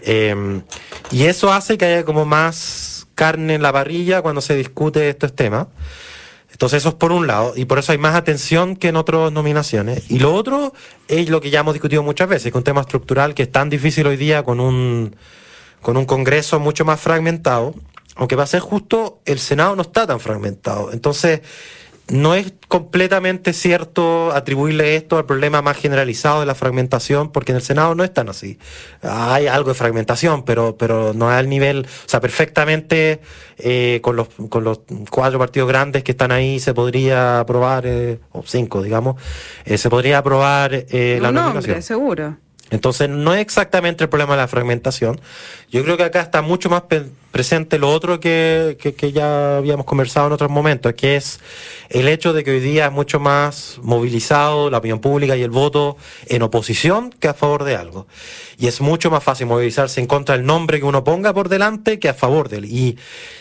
Em, 0.00 0.62
y 1.10 1.24
eso 1.24 1.52
hace 1.52 1.78
que 1.78 1.84
haya 1.84 2.04
como 2.04 2.24
más 2.24 3.06
carne 3.14 3.54
en 3.54 3.62
la 3.62 3.72
parrilla 3.72 4.22
cuando 4.22 4.40
se 4.40 4.54
discute 4.54 5.08
estos 5.08 5.34
temas. 5.34 5.66
Entonces 6.50 6.78
eso 6.78 6.88
es 6.88 6.94
por 6.96 7.12
un 7.12 7.28
lado, 7.28 7.52
y 7.54 7.66
por 7.66 7.78
eso 7.78 7.92
hay 7.92 7.98
más 7.98 8.16
atención 8.16 8.74
que 8.74 8.88
en 8.88 8.96
otras 8.96 9.30
nominaciones. 9.30 10.10
Y 10.10 10.18
lo 10.18 10.34
otro 10.34 10.72
es 11.06 11.28
lo 11.28 11.40
que 11.40 11.50
ya 11.50 11.60
hemos 11.60 11.74
discutido 11.74 12.02
muchas 12.02 12.28
veces, 12.28 12.44
que 12.44 12.48
es 12.48 12.54
un 12.56 12.64
tema 12.64 12.80
estructural 12.80 13.34
que 13.34 13.44
es 13.44 13.52
tan 13.52 13.70
difícil 13.70 14.06
hoy 14.08 14.16
día 14.16 14.42
con 14.42 14.58
un 14.58 15.14
con 15.82 15.96
un 15.96 16.04
Congreso 16.04 16.60
mucho 16.60 16.84
más 16.84 17.00
fragmentado, 17.00 17.74
aunque 18.16 18.36
va 18.36 18.42
a 18.42 18.46
ser 18.46 18.60
justo, 18.60 19.20
el 19.24 19.38
Senado 19.38 19.76
no 19.76 19.82
está 19.82 20.06
tan 20.06 20.20
fragmentado. 20.20 20.92
Entonces, 20.92 21.40
no 22.10 22.34
es 22.34 22.52
completamente 22.68 23.52
cierto 23.52 24.32
atribuirle 24.32 24.96
esto 24.96 25.18
al 25.18 25.26
problema 25.26 25.62
más 25.62 25.76
generalizado 25.76 26.40
de 26.40 26.46
la 26.46 26.54
fragmentación, 26.54 27.30
porque 27.30 27.52
en 27.52 27.56
el 27.56 27.62
Senado 27.62 27.94
no 27.94 28.02
es 28.02 28.12
tan 28.12 28.28
así. 28.28 28.58
Hay 29.02 29.46
algo 29.46 29.70
de 29.70 29.74
fragmentación, 29.74 30.44
pero, 30.44 30.76
pero 30.76 31.12
no 31.12 31.30
es 31.30 31.36
al 31.36 31.48
nivel, 31.48 31.86
o 31.86 32.08
sea, 32.08 32.20
perfectamente 32.20 33.20
eh, 33.58 34.00
con, 34.02 34.16
los, 34.16 34.28
con 34.48 34.64
los 34.64 34.80
cuatro 35.10 35.38
partidos 35.38 35.68
grandes 35.68 36.02
que 36.02 36.12
están 36.12 36.32
ahí 36.32 36.60
se 36.60 36.72
podría 36.72 37.40
aprobar, 37.40 37.84
eh, 37.86 38.20
o 38.32 38.42
cinco, 38.44 38.82
digamos, 38.82 39.20
eh, 39.64 39.76
se 39.76 39.90
podría 39.90 40.18
aprobar 40.18 40.72
eh, 40.72 41.18
la 41.20 41.30
nominación. 41.30 41.82
seguro. 41.82 42.36
Entonces, 42.70 43.08
no 43.08 43.34
es 43.34 43.40
exactamente 43.40 44.04
el 44.04 44.10
problema 44.10 44.34
de 44.34 44.42
la 44.42 44.48
fragmentación. 44.48 45.20
Yo 45.70 45.82
creo 45.84 45.96
que 45.96 46.04
acá 46.04 46.20
está 46.20 46.42
mucho 46.42 46.68
más 46.68 46.82
presente 47.30 47.78
lo 47.78 47.90
otro 47.90 48.20
que, 48.20 48.76
que, 48.78 49.12
ya 49.12 49.58
habíamos 49.58 49.86
conversado 49.86 50.26
en 50.26 50.32
otros 50.32 50.50
momentos, 50.50 50.92
que 50.94 51.16
es 51.16 51.40
el 51.88 52.08
hecho 52.08 52.32
de 52.32 52.44
que 52.44 52.50
hoy 52.52 52.60
día 52.60 52.86
es 52.86 52.92
mucho 52.92 53.20
más 53.20 53.78
movilizado 53.82 54.70
la 54.70 54.78
opinión 54.78 55.00
pública 55.00 55.36
y 55.36 55.42
el 55.42 55.50
voto 55.50 55.96
en 56.26 56.42
oposición 56.42 57.10
que 57.10 57.28
a 57.28 57.34
favor 57.34 57.64
de 57.64 57.76
algo. 57.76 58.06
Y 58.58 58.66
es 58.66 58.80
mucho 58.80 59.10
más 59.10 59.22
fácil 59.22 59.46
movilizarse 59.46 60.00
en 60.00 60.06
contra 60.06 60.36
del 60.36 60.44
nombre 60.44 60.78
que 60.78 60.84
uno 60.84 61.04
ponga 61.04 61.32
por 61.32 61.48
delante 61.48 61.98
que 61.98 62.08
a 62.08 62.14
favor 62.14 62.48
de 62.48 62.58
él. 62.58 62.64
Y, 62.66 62.98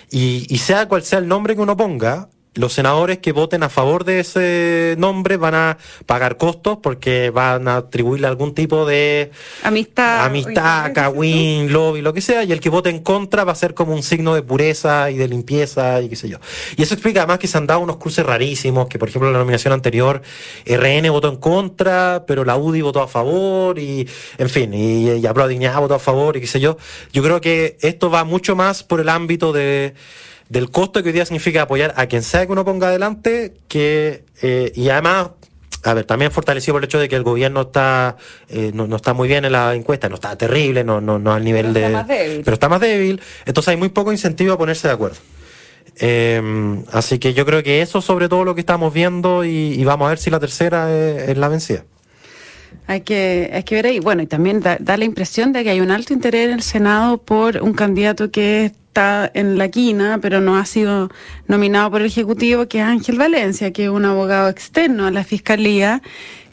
y, 0.10 0.46
y 0.50 0.58
sea 0.60 0.88
cual 0.88 1.04
sea 1.04 1.20
el 1.20 1.28
nombre 1.28 1.56
que 1.56 1.62
uno 1.62 1.76
ponga, 1.76 2.30
los 2.56 2.74
senadores 2.74 3.20
que 3.20 3.32
voten 3.32 3.64
a 3.64 3.70
favor 3.70 4.04
de 4.04 4.20
ese 4.20 4.96
nombre 4.98 5.38
van 5.38 5.56
a 5.56 5.78
pagar 6.06 6.38
costos 6.38 6.80
porque 6.82 7.30
van 7.30 7.68
a 7.68 7.78
atribuirle 7.78 8.28
algún 8.28 8.54
tipo 8.54 8.86
de 8.86 9.32
amistad, 9.64 10.26
amistad, 10.26 10.92
cagüín, 10.94 11.72
lobby, 11.72 12.02
lo 12.02 12.14
que 12.14 12.22
sea, 12.22 12.44
y 12.44 12.52
el 12.52 12.60
que 12.60 12.70
vote 12.70 12.90
en 12.90 13.00
contra 13.00 13.44
va 13.44 13.52
a 13.52 13.56
ser 13.56 13.74
como 13.74 13.94
un 13.94 14.04
signo 14.04 14.34
de 14.34 14.42
pureza 14.42 15.12
y 15.12 15.18
de 15.18 15.28
limpieza 15.28 16.02
y 16.02 16.10
qué 16.10 16.16
sé 16.16 16.30
yo. 16.30 16.38
Y 16.76 16.84
eso 16.84 16.94
explica 16.94 17.22
además 17.22 17.40
que 17.40 17.48
se 17.48 17.58
han 17.58 17.68
dado 17.68 17.82
unos 17.82 17.98
cruces 17.98 18.26
rarísimos, 18.26 18.88
que 18.88 18.98
por 19.00 19.10
ejemplo 19.10 19.30
en 19.30 19.34
la 19.34 19.40
nominación 19.40 19.74
anterior 19.74 20.22
RN 20.66 21.10
votó 21.12 21.30
en 21.30 21.38
contra, 21.38 22.26
pero 22.28 22.44
la 22.44 22.58
UDI 22.58 22.82
votó 22.82 23.02
a 23.02 23.08
favor 23.08 23.78
y, 23.78 24.08
en 24.38 24.50
fin, 24.50 24.74
y, 24.74 25.10
y 25.10 25.28
Dignidad 25.48 25.80
votó 25.80 25.96
a 25.96 26.00
favor 26.00 26.36
y 26.36 26.42
qué 26.42 26.48
sé 26.48 26.60
yo. 26.60 26.78
Yo 27.14 27.24
creo 27.24 27.40
que 27.42 27.78
esto 27.82 28.10
va 28.10 28.24
mucho 28.24 28.56
más 28.56 28.84
por 28.84 29.00
el 29.00 29.10
ámbito 29.10 29.54
de 29.54 29.94
del 30.50 30.70
costo 30.72 31.04
que 31.04 31.10
hoy 31.10 31.14
día 31.14 31.26
significa 31.26 31.64
apoyar 31.64 31.94
a 31.98 32.08
quien 32.08 32.24
sea 32.24 32.46
que 32.46 32.52
uno 32.52 32.64
ponga 32.64 32.88
adelante, 32.88 33.54
que, 33.68 34.24
eh, 34.42 34.72
y 34.76 34.90
además, 34.90 35.30
a 35.84 35.94
ver, 35.94 36.06
también 36.06 36.32
fortalecido 36.32 36.74
por 36.74 36.84
el 36.84 36.86
hecho 36.86 37.00
de 37.00 37.10
que 37.10 37.16
el 37.16 37.24
gobierno 37.24 37.62
está, 37.62 38.18
eh, 38.50 38.72
no, 38.74 38.94
está 38.96 39.14
muy 39.14 39.28
bien 39.28 39.46
en 39.46 39.52
la 39.52 39.76
encuesta, 39.76 40.10
no 40.10 40.16
está 40.16 40.38
terrible, 40.38 40.84
no, 40.84 41.02
no, 41.02 41.20
no 41.20 41.34
al 41.34 41.44
nivel 41.44 41.74
de. 41.74 41.86
Está 41.86 41.98
más 41.98 42.08
débil. 42.08 42.42
Pero 42.44 42.54
está 42.54 42.70
más 42.70 42.82
débil, 42.82 43.22
entonces 43.46 43.70
hay 43.70 43.78
muy 43.78 43.90
poco 43.90 44.12
incentivo 44.12 44.54
a 44.54 44.58
ponerse 44.58 44.88
de 44.88 44.94
acuerdo. 44.94 45.18
Eh, 46.00 46.84
así 46.92 47.18
que 47.18 47.34
yo 47.34 47.46
creo 47.46 47.64
que 47.64 47.82
eso 47.82 48.02
sobre 48.02 48.30
todo 48.30 48.44
lo 48.44 48.54
que 48.54 48.62
estamos 48.62 48.94
viendo 48.94 49.44
y, 49.44 49.84
vamos 49.84 50.06
a 50.06 50.10
ver 50.10 50.20
si 50.20 50.30
la 50.30 50.40
tercera 50.40 50.94
es, 50.94 51.38
la 51.38 51.48
vencida. 51.48 51.86
Hay 52.86 53.02
que, 53.02 53.50
hay 53.52 53.64
que 53.64 53.76
ver 53.76 53.88
ahí. 53.88 54.00
Bueno, 54.00 54.22
y 54.22 54.28
también 54.28 54.62
da, 54.62 54.78
da, 54.80 54.96
la 54.96 55.06
impresión 55.06 55.52
de 55.52 55.64
que 55.64 55.72
hay 55.72 55.82
un 55.82 55.92
alto 55.92 56.14
interés 56.14 56.48
en 56.48 56.54
el 56.54 56.62
Senado 56.62 57.18
por 57.18 57.58
un 57.62 57.74
candidato 57.74 58.32
que 58.32 58.72
está 58.98 59.30
en 59.36 59.60
la 59.60 59.70
quina, 59.70 60.18
pero 60.20 60.42
no 60.42 60.58
ha 60.58 60.66
sido 60.66 61.12
nominado 61.48 61.92
por 61.92 62.02
el 62.02 62.08
Ejecutivo, 62.08 62.68
que 62.68 62.80
es 62.80 62.84
Ángel 62.84 63.20
Valencia, 63.20 63.72
que 63.72 63.84
es 63.84 63.90
un 63.92 64.06
abogado 64.06 64.50
externo 64.50 65.06
a 65.06 65.12
la 65.12 65.24
Fiscalía 65.24 66.02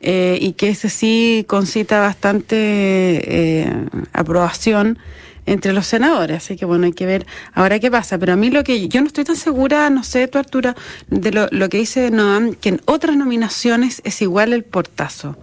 eh, 0.03 0.37
y 0.39 0.53
que 0.53 0.69
ese 0.69 0.91
sí 0.91 1.47
concita 1.49 2.01
bastante 2.01 2.57
eh, 2.59 3.73
aprobación 4.13 4.99
entre 5.47 5.73
los 5.73 5.87
senadores. 5.87 6.37
Así 6.37 6.57
que 6.57 6.67
bueno, 6.67 6.85
hay 6.85 6.93
que 6.93 7.07
ver 7.07 7.27
ahora 7.55 7.79
qué 7.79 7.91
pasa. 7.91 8.19
Pero 8.19 8.35
a 8.35 8.37
mí 8.37 8.51
lo 8.51 8.63
que 8.63 8.89
yo 8.89 9.01
no 9.01 9.07
estoy 9.07 9.25
tan 9.25 9.37
segura, 9.37 9.89
no 9.89 10.05
sé, 10.05 10.29
tu 10.29 10.37
Artura, 10.37 10.77
de 11.09 11.33
lo, 11.33 11.49
lo 11.51 11.71
que 11.71 11.79
dice 11.79 12.11
Noam, 12.11 12.53
que 12.53 12.69
en 12.69 12.83
otras 12.85 13.17
nominaciones 13.17 14.03
es 14.05 14.21
igual 14.21 14.53
el 14.53 14.65
portazo. 14.65 15.39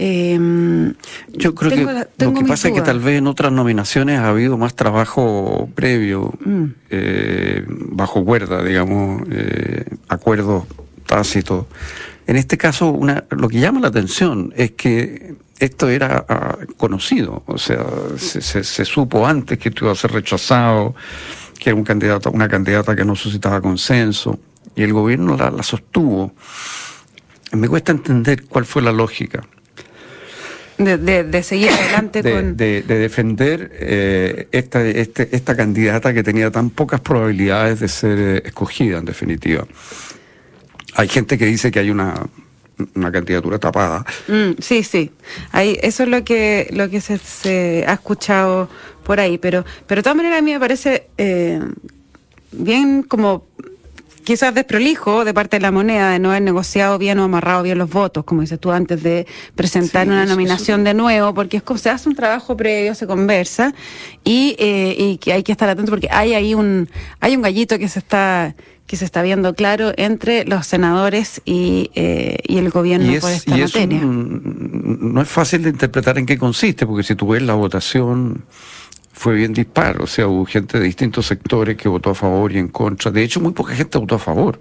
Eh, 0.00 0.94
Yo 1.32 1.56
creo 1.56 1.70
que 1.72 2.24
lo 2.24 2.32
que 2.32 2.44
pasa 2.44 2.68
es 2.68 2.74
que 2.74 2.82
tal 2.82 3.00
vez 3.00 3.18
en 3.18 3.26
otras 3.26 3.50
nominaciones 3.50 4.20
ha 4.20 4.28
habido 4.28 4.56
más 4.56 4.76
trabajo 4.76 5.68
previo, 5.74 6.32
mm. 6.44 6.64
eh, 6.90 7.64
bajo 7.66 8.24
cuerda, 8.24 8.62
digamos, 8.62 9.22
eh, 9.28 9.84
acuerdos 10.06 10.66
tácitos. 11.04 11.66
En 12.28 12.36
este 12.36 12.56
caso, 12.56 12.90
una, 12.90 13.24
lo 13.30 13.48
que 13.48 13.58
llama 13.58 13.80
la 13.80 13.88
atención 13.88 14.54
es 14.56 14.70
que 14.72 15.34
esto 15.58 15.88
era 15.88 16.24
ah, 16.28 16.58
conocido, 16.76 17.42
o 17.46 17.58
sea, 17.58 17.84
se, 18.18 18.40
se, 18.40 18.84
supo 18.84 19.26
antes 19.26 19.58
que 19.58 19.70
esto 19.70 19.86
iba 19.86 19.92
a 19.92 19.96
ser 19.96 20.12
rechazado, 20.12 20.94
que 21.58 21.70
era 21.70 21.76
un 21.76 21.82
candidato, 21.82 22.30
una 22.30 22.46
candidata 22.46 22.94
que 22.94 23.04
no 23.04 23.16
suscitaba 23.16 23.60
consenso, 23.60 24.38
y 24.76 24.84
el 24.84 24.92
gobierno 24.92 25.36
la, 25.36 25.50
la 25.50 25.64
sostuvo. 25.64 26.34
Me 27.50 27.66
cuesta 27.66 27.90
entender 27.90 28.44
cuál 28.44 28.64
fue 28.64 28.80
la 28.82 28.92
lógica. 28.92 29.42
De, 30.78 31.42
seguir 31.42 31.70
adelante 31.70 32.22
con... 32.32 32.56
De, 32.56 32.82
defender 32.82 33.70
eh, 33.74 34.48
esta, 34.52 34.86
este, 34.86 35.28
esta 35.34 35.56
candidata 35.56 36.14
que 36.14 36.22
tenía 36.22 36.50
tan 36.50 36.70
pocas 36.70 37.00
probabilidades 37.00 37.80
de 37.80 37.88
ser 37.88 38.18
eh, 38.18 38.42
escogida, 38.44 38.98
en 38.98 39.04
definitiva. 39.04 39.66
Hay 40.94 41.08
gente 41.08 41.36
que 41.36 41.46
dice 41.46 41.70
que 41.70 41.80
hay 41.80 41.90
una, 41.90 42.14
una 42.94 43.10
candidatura 43.10 43.58
tapada. 43.58 44.04
Mm, 44.28 44.60
sí, 44.60 44.82
sí. 44.82 45.10
Ahí, 45.52 45.78
eso 45.82 46.04
es 46.04 46.08
lo 46.08 46.24
que, 46.24 46.68
lo 46.72 46.88
que 46.88 47.00
se, 47.00 47.84
ha 47.86 47.94
escuchado 47.94 48.68
por 49.04 49.20
ahí. 49.20 49.38
Pero, 49.38 49.64
pero 49.86 50.00
de 50.00 50.02
todas 50.04 50.16
maneras 50.16 50.38
a 50.38 50.42
mí 50.42 50.52
me 50.52 50.60
parece 50.60 51.08
eh, 51.18 51.60
bien 52.52 53.02
como 53.02 53.47
quizás 54.28 54.52
desprolijo 54.52 55.24
de 55.24 55.32
parte 55.32 55.56
de 55.56 55.62
la 55.62 55.70
moneda 55.70 56.10
de 56.10 56.18
no 56.18 56.28
haber 56.28 56.42
negociado 56.42 56.98
bien 56.98 57.18
o 57.18 57.24
amarrado 57.24 57.62
bien 57.62 57.78
los 57.78 57.88
votos, 57.88 58.24
como 58.24 58.42
dices 58.42 58.60
tú, 58.60 58.70
antes 58.70 59.02
de 59.02 59.26
presentar 59.54 60.06
una 60.06 60.26
nominación 60.26 60.84
de 60.84 60.92
nuevo, 60.92 61.32
porque 61.32 61.56
es 61.56 61.62
como 61.62 61.78
se 61.78 61.88
hace 61.88 62.10
un 62.10 62.14
trabajo 62.14 62.54
previo, 62.54 62.94
se 62.94 63.06
conversa 63.06 63.72
y, 64.24 64.54
eh, 64.58 64.94
y 64.98 65.16
que 65.16 65.32
hay 65.32 65.42
que 65.42 65.52
estar 65.52 65.70
atento 65.70 65.90
porque 65.90 66.08
hay 66.10 66.34
ahí 66.34 66.52
un, 66.52 66.90
hay 67.20 67.36
un 67.36 67.40
gallito 67.40 67.78
que 67.78 67.88
se 67.88 68.00
está 68.00 68.54
que 68.86 68.96
se 68.96 69.06
está 69.06 69.22
viendo 69.22 69.54
claro 69.54 69.92
entre 69.96 70.44
los 70.44 70.66
senadores 70.66 71.40
y, 71.46 71.90
eh, 71.94 72.36
y 72.46 72.58
el 72.58 72.68
gobierno 72.68 73.10
por 73.20 73.30
esta 73.30 73.56
materia. 73.56 74.00
no 74.02 75.22
es 75.22 75.28
fácil 75.28 75.62
de 75.62 75.70
interpretar 75.70 76.18
en 76.18 76.26
qué 76.26 76.36
consiste, 76.36 76.86
porque 76.86 77.02
si 77.02 77.14
tú 77.14 77.28
ves 77.28 77.40
la 77.40 77.54
votación 77.54 78.44
fue 79.18 79.34
bien 79.34 79.52
disparo, 79.52 80.04
o 80.04 80.06
sea, 80.06 80.28
hubo 80.28 80.46
gente 80.46 80.78
de 80.78 80.84
distintos 80.84 81.26
sectores 81.26 81.76
que 81.76 81.88
votó 81.88 82.10
a 82.10 82.14
favor 82.14 82.52
y 82.52 82.58
en 82.58 82.68
contra. 82.68 83.10
De 83.10 83.24
hecho, 83.24 83.40
muy 83.40 83.52
poca 83.52 83.74
gente 83.74 83.98
votó 83.98 84.14
a 84.14 84.18
favor, 84.20 84.60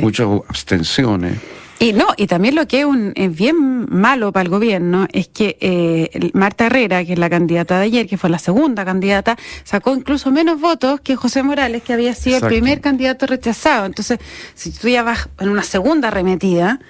muchas 0.00 0.26
abstenciones. 0.48 1.38
Y 1.78 1.92
no, 1.92 2.06
y 2.16 2.26
también 2.26 2.56
lo 2.56 2.66
que 2.66 2.80
es, 2.80 2.86
un, 2.86 3.12
es 3.14 3.36
bien 3.36 3.86
malo 3.90 4.32
para 4.32 4.42
el 4.42 4.48
gobierno 4.48 5.06
es 5.12 5.28
que 5.28 5.58
eh, 5.60 6.30
Marta 6.32 6.66
Herrera, 6.66 7.04
que 7.04 7.12
es 7.12 7.18
la 7.18 7.30
candidata 7.30 7.78
de 7.78 7.84
ayer, 7.84 8.08
que 8.08 8.16
fue 8.16 8.30
la 8.30 8.38
segunda 8.38 8.84
candidata, 8.84 9.36
sacó 9.62 9.94
incluso 9.94 10.32
menos 10.32 10.58
votos 10.58 11.00
que 11.02 11.14
José 11.14 11.42
Morales, 11.42 11.82
que 11.82 11.92
había 11.92 12.14
sido 12.14 12.38
el 12.38 12.46
primer 12.46 12.80
candidato 12.80 13.26
rechazado. 13.26 13.86
Entonces, 13.86 14.18
si 14.54 14.72
tú 14.72 14.88
ya 14.88 15.02
vas 15.02 15.28
en 15.38 15.50
una 15.50 15.62
segunda 15.62 16.08
arremetida, 16.08 16.80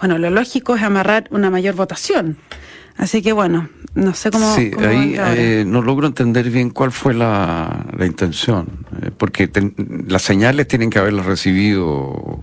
bueno, 0.00 0.18
lo 0.18 0.28
lógico 0.28 0.74
es 0.74 0.82
amarrar 0.82 1.28
una 1.30 1.48
mayor 1.48 1.76
votación. 1.76 2.36
Así 2.96 3.22
que 3.22 3.32
bueno, 3.32 3.68
no 3.94 4.14
sé 4.14 4.30
cómo. 4.30 4.54
Sí, 4.54 4.70
ahí 4.78 5.14
eh, 5.18 5.64
no 5.66 5.82
logro 5.82 6.06
entender 6.06 6.50
bien 6.50 6.70
cuál 6.70 6.92
fue 6.92 7.14
la, 7.14 7.86
la 7.96 8.06
intención, 8.06 8.66
eh, 9.02 9.10
porque 9.16 9.50
las 10.06 10.22
señales 10.22 10.68
tienen 10.68 10.90
que 10.90 10.98
haberlas 10.98 11.26
recibido 11.26 12.40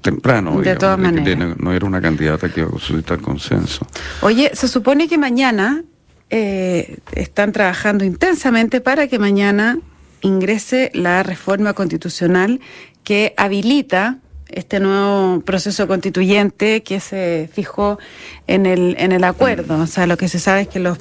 temprano. 0.00 0.60
De 0.60 0.76
todas 0.76 0.98
maneras. 0.98 1.56
no 1.58 1.72
era 1.72 1.86
una 1.86 2.00
candidata 2.00 2.48
que 2.48 2.60
iba 2.60 2.70
a 2.70 2.78
suscitar 2.78 3.20
consenso. 3.20 3.86
Oye, 4.22 4.50
se 4.54 4.68
supone 4.68 5.08
que 5.08 5.18
mañana 5.18 5.84
eh, 6.30 6.98
están 7.12 7.52
trabajando 7.52 8.04
intensamente 8.04 8.80
para 8.80 9.08
que 9.08 9.18
mañana 9.18 9.78
ingrese 10.22 10.90
la 10.94 11.22
reforma 11.22 11.72
constitucional 11.72 12.60
que 13.04 13.34
habilita 13.36 14.18
este 14.52 14.80
nuevo 14.80 15.40
proceso 15.40 15.86
constituyente 15.86 16.82
que 16.82 17.00
se 17.00 17.48
fijó 17.52 17.98
en 18.46 18.66
el, 18.66 18.96
en 18.98 19.12
el 19.12 19.24
acuerdo. 19.24 19.78
O 19.80 19.86
sea, 19.86 20.06
lo 20.06 20.16
que 20.16 20.28
se 20.28 20.38
sabe 20.38 20.62
es 20.62 20.68
que 20.68 20.80
los 20.80 20.98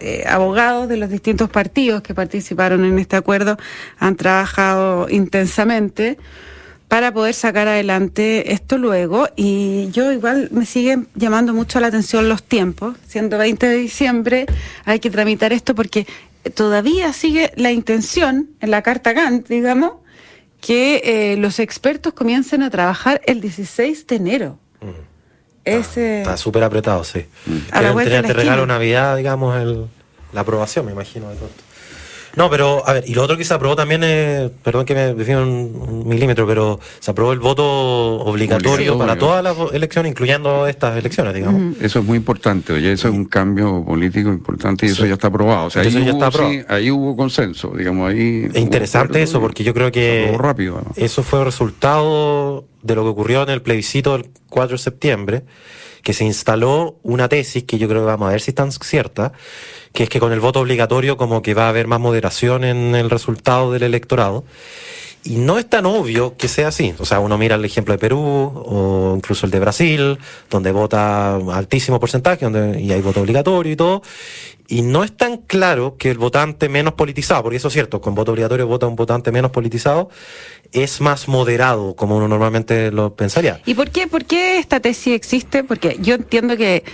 eh, 0.00 0.24
abogados 0.26 0.88
de 0.88 0.96
los 0.96 1.10
distintos 1.10 1.48
partidos 1.48 2.02
que 2.02 2.12
participaron 2.12 2.84
en 2.84 2.98
este 2.98 3.14
acuerdo 3.14 3.56
han 3.98 4.16
trabajado 4.16 5.08
intensamente 5.08 6.18
para 6.88 7.14
poder 7.14 7.34
sacar 7.34 7.68
adelante 7.68 8.52
esto 8.52 8.78
luego. 8.78 9.28
Y 9.36 9.90
yo 9.92 10.12
igual 10.12 10.48
me 10.50 10.66
siguen 10.66 11.08
llamando 11.14 11.54
mucho 11.54 11.80
la 11.80 11.86
atención 11.86 12.28
los 12.28 12.42
tiempos. 12.42 12.96
Siendo 13.06 13.38
20 13.38 13.66
de 13.66 13.76
diciembre 13.76 14.46
hay 14.84 14.98
que 14.98 15.08
tramitar 15.08 15.52
esto 15.52 15.74
porque 15.74 16.06
todavía 16.54 17.12
sigue 17.12 17.52
la 17.56 17.70
intención 17.70 18.50
en 18.60 18.70
la 18.70 18.82
carta 18.82 19.12
Gantt, 19.12 19.48
digamos, 19.48 19.92
que 20.62 21.02
eh, 21.04 21.36
los 21.36 21.58
expertos 21.58 22.14
comiencen 22.14 22.62
a 22.62 22.70
trabajar 22.70 23.20
el 23.26 23.40
16 23.40 24.06
de 24.06 24.16
enero. 24.16 24.58
Está 25.64 26.36
súper 26.36 26.62
apretado, 26.62 27.04
sí. 27.04 27.26
A 27.72 27.82
la 27.82 27.90
vuelta 27.90 28.22
te 28.22 28.32
regalo 28.32 28.64
Navidad, 28.64 29.16
digamos, 29.16 29.60
el, 29.60 29.86
la 30.32 30.40
aprobación, 30.40 30.86
me 30.86 30.92
imagino, 30.92 31.28
de 31.28 31.36
todo 31.36 31.48
no, 32.36 32.50
pero, 32.50 32.86
a 32.86 32.94
ver, 32.94 33.04
y 33.06 33.14
lo 33.14 33.22
otro 33.22 33.36
que 33.36 33.44
se 33.44 33.52
aprobó 33.54 33.76
también 33.76 34.02
es, 34.04 34.50
perdón 34.62 34.84
que 34.84 34.94
me 34.94 35.14
defiendo 35.14 35.44
un, 35.44 36.08
milímetro, 36.08 36.46
pero 36.46 36.80
se 36.98 37.10
aprobó 37.10 37.32
el 37.32 37.38
voto 37.38 37.64
obligatorio, 37.64 38.98
para 38.98 39.16
todas 39.16 39.42
las 39.42 39.56
elecciones, 39.72 40.10
incluyendo 40.10 40.66
estas 40.66 40.96
elecciones, 40.96 41.34
digamos. 41.34 41.76
Eso 41.80 41.98
es 41.98 42.04
muy 42.04 42.16
importante, 42.16 42.72
oye, 42.72 42.92
eso 42.92 43.08
es 43.08 43.14
un 43.14 43.26
cambio 43.26 43.84
político 43.84 44.30
importante 44.30 44.86
y 44.86 44.90
eso 44.90 45.06
ya 45.06 45.14
está 45.14 45.28
aprobado. 45.28 45.66
O 45.66 45.70
sea, 45.70 45.82
ahí, 45.82 45.94
hubo, 45.94 46.20
ya 46.20 46.28
está 46.28 46.74
ahí 46.74 46.90
hubo 46.90 47.16
consenso, 47.16 47.72
digamos, 47.76 48.10
ahí... 48.10 48.48
Es 48.52 48.60
interesante 48.60 49.22
eso, 49.22 49.40
porque 49.40 49.64
yo 49.64 49.74
creo 49.74 49.92
que 49.92 50.34
rápido, 50.38 50.80
eso 50.96 51.22
fue 51.22 51.44
resultado 51.44 52.64
de 52.82 52.94
lo 52.94 53.02
que 53.02 53.08
ocurrió 53.08 53.42
en 53.42 53.50
el 53.50 53.62
plebiscito 53.62 54.12
del 54.12 54.30
4 54.48 54.76
de 54.76 54.82
septiembre, 54.82 55.44
que 56.02 56.12
se 56.12 56.24
instaló 56.24 56.98
una 57.02 57.28
tesis 57.28 57.64
que 57.64 57.78
yo 57.78 57.88
creo 57.88 58.02
que 58.02 58.06
vamos 58.06 58.28
a 58.28 58.32
ver 58.32 58.40
si 58.40 58.50
es 58.50 58.54
tan 58.54 58.72
cierta, 58.72 59.32
que 59.92 60.04
es 60.04 60.08
que 60.08 60.20
con 60.20 60.32
el 60.32 60.40
voto 60.40 60.60
obligatorio 60.60 61.16
como 61.16 61.42
que 61.42 61.54
va 61.54 61.66
a 61.66 61.68
haber 61.68 61.86
más 61.86 62.00
moderación 62.00 62.64
en 62.64 62.94
el 62.94 63.10
resultado 63.10 63.72
del 63.72 63.84
electorado. 63.84 64.44
Y 65.24 65.36
no 65.36 65.58
es 65.58 65.68
tan 65.68 65.86
obvio 65.86 66.36
que 66.36 66.48
sea 66.48 66.68
así. 66.68 66.94
O 66.98 67.04
sea, 67.04 67.20
uno 67.20 67.38
mira 67.38 67.54
el 67.54 67.64
ejemplo 67.64 67.94
de 67.94 67.98
Perú 67.98 68.18
o 68.18 69.14
incluso 69.16 69.46
el 69.46 69.52
de 69.52 69.60
Brasil, 69.60 70.18
donde 70.50 70.72
vota 70.72 71.36
altísimo 71.36 72.00
porcentaje 72.00 72.44
donde, 72.44 72.80
y 72.80 72.90
hay 72.90 73.00
voto 73.00 73.20
obligatorio 73.20 73.72
y 73.72 73.76
todo. 73.76 74.02
Y 74.66 74.82
no 74.82 75.04
es 75.04 75.16
tan 75.16 75.36
claro 75.36 75.96
que 75.96 76.10
el 76.10 76.18
votante 76.18 76.68
menos 76.68 76.94
politizado, 76.94 77.42
porque 77.42 77.58
eso 77.58 77.68
es 77.68 77.74
cierto, 77.74 78.00
con 78.00 78.14
voto 78.14 78.32
obligatorio 78.32 78.66
vota 78.66 78.86
un 78.86 78.96
votante 78.96 79.30
menos 79.30 79.50
politizado, 79.50 80.08
es 80.72 81.00
más 81.00 81.28
moderado, 81.28 81.94
como 81.94 82.16
uno 82.16 82.26
normalmente 82.26 82.90
lo 82.90 83.14
pensaría. 83.14 83.60
¿Y 83.66 83.74
por 83.74 83.90
qué, 83.90 84.06
por 84.06 84.24
qué 84.24 84.58
esta 84.58 84.80
tesis 84.80 85.14
existe? 85.14 85.62
Porque 85.62 85.98
yo 86.00 86.14
entiendo 86.14 86.56
que 86.56 86.84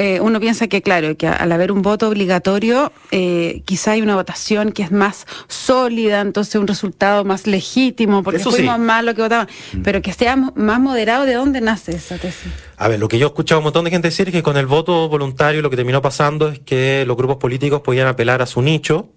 eh, 0.00 0.18
uno 0.18 0.40
piensa 0.40 0.66
que, 0.66 0.80
claro, 0.80 1.14
que 1.14 1.26
al 1.26 1.52
haber 1.52 1.70
un 1.70 1.82
voto 1.82 2.08
obligatorio, 2.08 2.90
eh, 3.10 3.60
quizá 3.66 3.90
hay 3.90 4.00
una 4.00 4.14
votación 4.14 4.72
que 4.72 4.82
es 4.82 4.90
más 4.90 5.26
sólida, 5.46 6.22
entonces 6.22 6.54
un 6.54 6.66
resultado 6.66 7.22
más 7.26 7.46
legítimo, 7.46 8.22
porque 8.22 8.38
fuimos 8.38 8.78
más 8.78 9.04
lo 9.04 9.14
que 9.14 9.20
votaban. 9.20 9.46
Mm. 9.74 9.82
Pero 9.82 10.00
que 10.00 10.14
sea 10.14 10.36
más 10.36 10.80
moderado, 10.80 11.26
¿de 11.26 11.34
dónde 11.34 11.60
nace 11.60 11.92
esa 11.92 12.16
tesis? 12.16 12.50
A 12.78 12.88
ver, 12.88 12.98
lo 12.98 13.08
que 13.08 13.18
yo 13.18 13.26
he 13.26 13.28
escuchado 13.28 13.58
a 13.58 13.60
un 13.60 13.64
montón 13.64 13.84
de 13.84 13.90
gente 13.90 14.08
decir 14.08 14.28
es 14.28 14.32
que 14.32 14.42
con 14.42 14.56
el 14.56 14.64
voto 14.64 15.06
voluntario 15.10 15.60
lo 15.60 15.68
que 15.68 15.76
terminó 15.76 16.00
pasando 16.00 16.48
es 16.48 16.60
que 16.60 17.04
los 17.06 17.14
grupos 17.14 17.36
políticos 17.36 17.82
podían 17.82 18.06
apelar 18.06 18.40
a 18.40 18.46
su 18.46 18.62
nicho. 18.62 19.10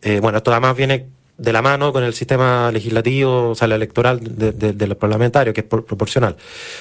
Eh, 0.00 0.20
bueno, 0.22 0.38
esto 0.38 0.52
además 0.52 0.74
viene 0.74 1.10
de 1.40 1.52
la 1.54 1.62
mano 1.62 1.92
con 1.92 2.04
el 2.04 2.12
sistema 2.12 2.70
legislativo, 2.70 3.50
o 3.50 3.54
sea, 3.54 3.64
el 3.64 3.72
electoral 3.72 4.20
de, 4.20 4.86
los 4.86 4.98
parlamentarios, 4.98 5.54
que 5.54 5.62
es 5.62 5.66
proporcional 5.66 6.36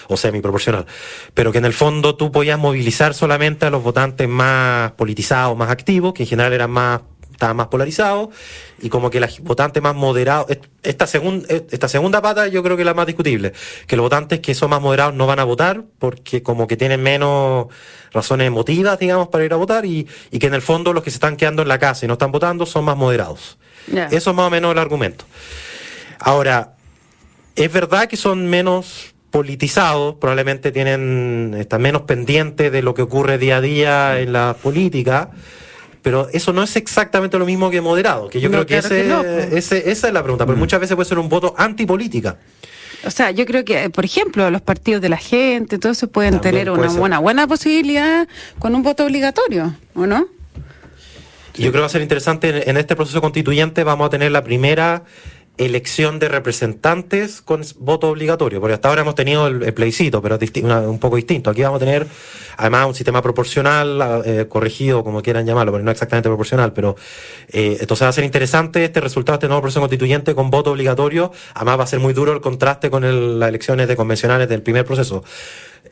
o 0.09 0.17
semi-proporcional. 0.17 0.85
Pero 1.33 1.51
que 1.53 1.59
en 1.59 1.65
el 1.65 1.73
fondo 1.73 2.15
tú 2.15 2.29
podías 2.31 2.59
movilizar 2.59 3.13
solamente 3.13 3.65
a 3.65 3.69
los 3.69 3.81
votantes 3.81 4.27
más 4.27 4.91
politizados, 4.93 5.57
más 5.57 5.69
activos, 5.69 6.13
que 6.13 6.23
en 6.23 6.29
general 6.29 6.53
eran 6.53 6.71
más 6.71 7.01
estaban 7.31 7.55
más 7.55 7.67
polarizados 7.67 8.35
y 8.81 8.89
como 8.89 9.09
que 9.09 9.21
los 9.21 9.39
votantes 9.39 9.81
más 9.81 9.95
moderados, 9.95 10.47
esta, 10.83 11.05
esta 11.05 11.87
segunda 11.87 12.21
pata 12.21 12.49
yo 12.49 12.61
creo 12.61 12.75
que 12.75 12.81
es 12.81 12.85
la 12.85 12.93
más 12.93 13.07
discutible, 13.07 13.53
que 13.87 13.95
los 13.95 14.03
votantes 14.03 14.41
que 14.41 14.53
son 14.53 14.71
más 14.71 14.81
moderados 14.81 15.13
no 15.13 15.25
van 15.25 15.39
a 15.39 15.45
votar 15.45 15.85
porque 15.99 16.43
como 16.43 16.67
que 16.67 16.75
tienen 16.75 17.01
menos 17.01 17.67
razones 18.11 18.45
emotivas, 18.45 18.99
digamos, 18.99 19.29
para 19.29 19.45
ir 19.45 19.53
a 19.53 19.55
votar 19.55 19.85
y, 19.85 20.05
y 20.31 20.39
que 20.39 20.47
en 20.47 20.53
el 20.53 20.61
fondo 20.61 20.91
los 20.91 21.01
que 21.01 21.11
se 21.11 21.15
están 21.15 21.37
quedando 21.37 21.61
en 21.61 21.69
la 21.69 21.79
casa 21.79 22.03
y 22.03 22.09
no 22.09 22.15
están 22.15 22.33
votando 22.33 22.65
son 22.65 22.83
más 22.83 22.97
moderados. 22.97 23.57
Eso 24.11 24.29
es 24.29 24.35
más 24.35 24.47
o 24.47 24.49
menos 24.49 24.71
el 24.71 24.77
argumento. 24.77 25.25
Ahora, 26.19 26.73
es 27.55 27.71
verdad 27.71 28.07
que 28.07 28.17
son 28.17 28.47
menos 28.47 29.13
politizados, 29.31 30.15
probablemente 30.15 30.71
tienen, 30.71 31.55
están 31.57 31.81
menos 31.81 32.03
pendientes 32.03 32.71
de 32.71 32.81
lo 32.81 32.93
que 32.93 33.01
ocurre 33.01 33.37
día 33.37 33.57
a 33.57 33.61
día 33.61 34.19
en 34.19 34.33
la 34.33 34.55
política, 34.61 35.31
pero 36.01 36.29
eso 36.33 36.53
no 36.53 36.63
es 36.63 36.75
exactamente 36.75 37.37
lo 37.37 37.45
mismo 37.45 37.69
que 37.69 37.81
moderado, 37.81 38.29
que 38.29 38.39
yo 38.39 38.49
creo 38.49 38.65
que, 38.65 38.77
ese, 38.77 39.05
pues. 39.05 39.71
esa 39.71 40.07
es 40.07 40.13
la 40.13 40.23
pregunta, 40.23 40.45
porque 40.45 40.57
mm. 40.57 40.59
muchas 40.59 40.79
veces 40.79 40.95
puede 40.95 41.07
ser 41.07 41.19
un 41.19 41.29
voto 41.29 41.53
antipolítica. 41.57 42.37
O 43.05 43.11
sea, 43.11 43.31
yo 43.31 43.45
creo 43.45 43.63
que, 43.63 43.89
por 43.89 44.03
ejemplo, 44.03 44.49
los 44.49 44.61
partidos 44.61 45.01
de 45.01 45.09
la 45.09 45.17
gente, 45.17 45.77
todo 45.77 45.91
eso 45.91 46.09
pueden 46.09 46.41
tener 46.41 46.69
una 46.69 46.87
buena, 46.87 47.19
buena 47.19 47.47
posibilidad 47.47 48.27
con 48.57 48.75
un 48.75 48.83
voto 48.83 49.05
obligatorio, 49.05 49.73
¿o 49.93 50.05
no? 50.05 50.27
Yo 51.55 51.71
creo 51.71 51.73
que 51.73 51.79
va 51.79 51.85
a 51.85 51.89
ser 51.89 52.01
interesante 52.01 52.69
en 52.69 52.77
este 52.77 52.95
proceso 52.95 53.21
constituyente, 53.21 53.83
vamos 53.83 54.07
a 54.07 54.09
tener 54.09 54.31
la 54.31 54.43
primera 54.43 55.03
elección 55.59 56.19
de 56.19 56.29
representantes 56.29 57.41
con 57.41 57.61
voto 57.79 58.07
obligatorio, 58.07 58.61
porque 58.61 58.75
hasta 58.75 58.87
ahora 58.87 59.01
hemos 59.01 59.15
tenido 59.15 59.47
el, 59.47 59.73
plebiscito, 59.73 60.21
pero 60.21 60.35
es 60.35 60.51
un 60.63 60.99
poco 60.99 61.17
distinto. 61.17 61.49
Aquí 61.49 61.61
vamos 61.61 61.81
a 61.81 61.85
tener 61.85 62.07
además 62.55 62.87
un 62.87 62.95
sistema 62.95 63.21
proporcional, 63.21 64.23
eh, 64.25 64.45
corregido, 64.47 65.03
como 65.03 65.21
quieran 65.21 65.45
llamarlo, 65.45 65.73
pero 65.73 65.83
no 65.83 65.91
exactamente 65.91 66.29
proporcional, 66.29 66.71
pero 66.71 66.95
eh, 67.49 67.77
entonces 67.81 68.05
va 68.05 68.09
a 68.09 68.13
ser 68.13 68.23
interesante 68.23 68.85
este 68.85 69.01
resultado 69.01 69.35
este 69.35 69.47
nuevo 69.47 69.61
proceso 69.61 69.81
constituyente 69.81 70.33
con 70.33 70.49
voto 70.49 70.71
obligatorio, 70.71 71.33
además 71.53 71.79
va 71.79 71.83
a 71.83 71.87
ser 71.87 71.99
muy 71.99 72.13
duro 72.13 72.31
el 72.31 72.39
contraste 72.39 72.89
con 72.89 73.39
las 73.39 73.49
elecciones 73.49 73.89
de 73.89 73.97
convencionales 73.97 74.47
del 74.47 74.61
primer 74.61 74.85
proceso. 74.85 75.25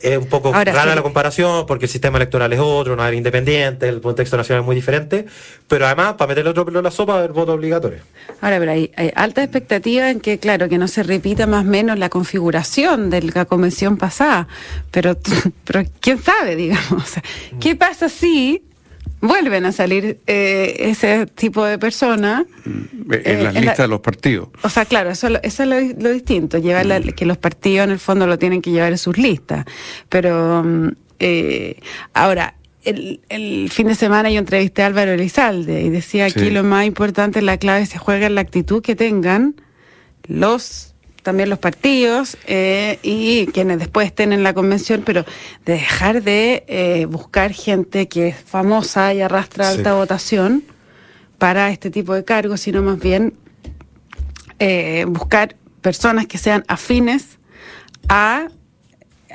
Es 0.00 0.16
un 0.16 0.26
poco 0.26 0.52
rara 0.52 0.94
la 0.94 1.02
comparación 1.02 1.66
porque 1.66 1.86
el 1.86 1.90
sistema 1.90 2.18
electoral 2.18 2.52
es 2.52 2.60
otro, 2.60 2.94
no 2.94 3.04
era 3.04 3.16
independiente, 3.16 3.88
el 3.88 4.00
contexto 4.00 4.36
nacional 4.36 4.62
es 4.62 4.66
muy 4.66 4.76
diferente, 4.76 5.26
pero 5.66 5.86
además, 5.86 6.14
para 6.14 6.28
meterle 6.28 6.50
otro 6.50 6.64
pelo 6.64 6.78
en 6.78 6.84
la 6.84 6.90
sopa, 6.90 7.24
el 7.24 7.32
voto 7.32 7.54
obligatorio. 7.54 7.98
Ahora, 8.40 8.58
pero 8.58 8.70
hay, 8.70 8.92
alta 9.16 9.42
expectativa 9.42 10.10
en 10.10 10.20
que, 10.20 10.38
claro, 10.38 10.68
que 10.68 10.78
no 10.78 10.86
se 10.86 11.02
repita 11.02 11.46
más 11.46 11.64
o 11.64 11.68
menos 11.68 11.98
la 11.98 12.08
configuración 12.10 13.10
de 13.10 13.22
la 13.22 13.44
convención 13.46 13.96
pasada, 13.96 14.46
pero, 14.90 15.16
pero 15.64 15.82
quién 16.00 16.22
sabe, 16.22 16.54
digamos. 16.54 17.14
¿Qué 17.60 17.74
pasa 17.74 18.08
si 18.08 18.62
vuelven 19.20 19.64
a 19.64 19.72
salir 19.72 20.18
eh, 20.26 20.76
ese 20.78 21.26
tipo 21.26 21.64
de 21.64 21.78
personas. 21.78 22.44
Mm, 22.64 23.12
en 23.12 23.44
las 23.44 23.54
listas 23.54 23.78
de 23.78 23.88
los 23.88 24.00
partidos. 24.00 24.48
O 24.62 24.68
sea, 24.68 24.84
claro, 24.84 25.10
eso, 25.10 25.28
eso 25.42 25.62
es 25.62 25.98
lo, 25.98 26.12
distinto, 26.12 26.58
llevar 26.58 26.86
mm. 26.86 27.10
que 27.10 27.26
los 27.26 27.38
partidos 27.38 27.84
en 27.84 27.92
el 27.92 27.98
fondo 27.98 28.26
lo 28.26 28.38
tienen 28.38 28.62
que 28.62 28.70
llevar 28.70 28.92
en 28.92 28.98
sus 28.98 29.18
listas. 29.18 29.64
Pero 30.08 30.62
mm, 30.64 30.88
ahora, 32.14 32.54
el, 32.84 33.20
el, 33.28 33.70
fin 33.70 33.88
de 33.88 33.94
semana 33.94 34.30
yo 34.30 34.38
entrevisté 34.38 34.82
a 34.82 34.86
Álvaro 34.86 35.12
Elizalde 35.12 35.82
y 35.82 35.90
decía 35.90 36.26
aquí 36.26 36.50
lo 36.50 36.64
más 36.64 36.86
importante, 36.86 37.42
la 37.42 37.58
clave 37.58 37.86
se 37.86 37.98
juega 37.98 38.26
en 38.26 38.34
la 38.34 38.40
actitud 38.40 38.82
que 38.82 38.94
tengan 38.94 39.56
los 40.28 40.94
también 41.22 41.50
los 41.50 41.58
partidos 41.58 42.36
eh, 42.46 42.98
y 43.02 43.46
quienes 43.48 43.78
después 43.78 44.06
estén 44.06 44.32
en 44.32 44.42
la 44.42 44.54
convención, 44.54 45.02
pero 45.04 45.24
de 45.66 45.74
dejar 45.74 46.22
de 46.22 46.64
eh, 46.68 47.06
buscar 47.06 47.52
gente 47.52 48.08
que 48.08 48.28
es 48.28 48.36
famosa 48.36 49.12
y 49.14 49.20
arrastra 49.20 49.68
alta 49.68 49.94
votación 49.94 50.64
para 51.38 51.70
este 51.70 51.90
tipo 51.90 52.14
de 52.14 52.24
cargos, 52.24 52.60
sino 52.60 52.82
más 52.82 52.98
bien 52.98 53.34
eh, 54.58 55.04
buscar 55.08 55.56
personas 55.80 56.26
que 56.26 56.38
sean 56.38 56.64
afines 56.68 57.38
a 58.08 58.48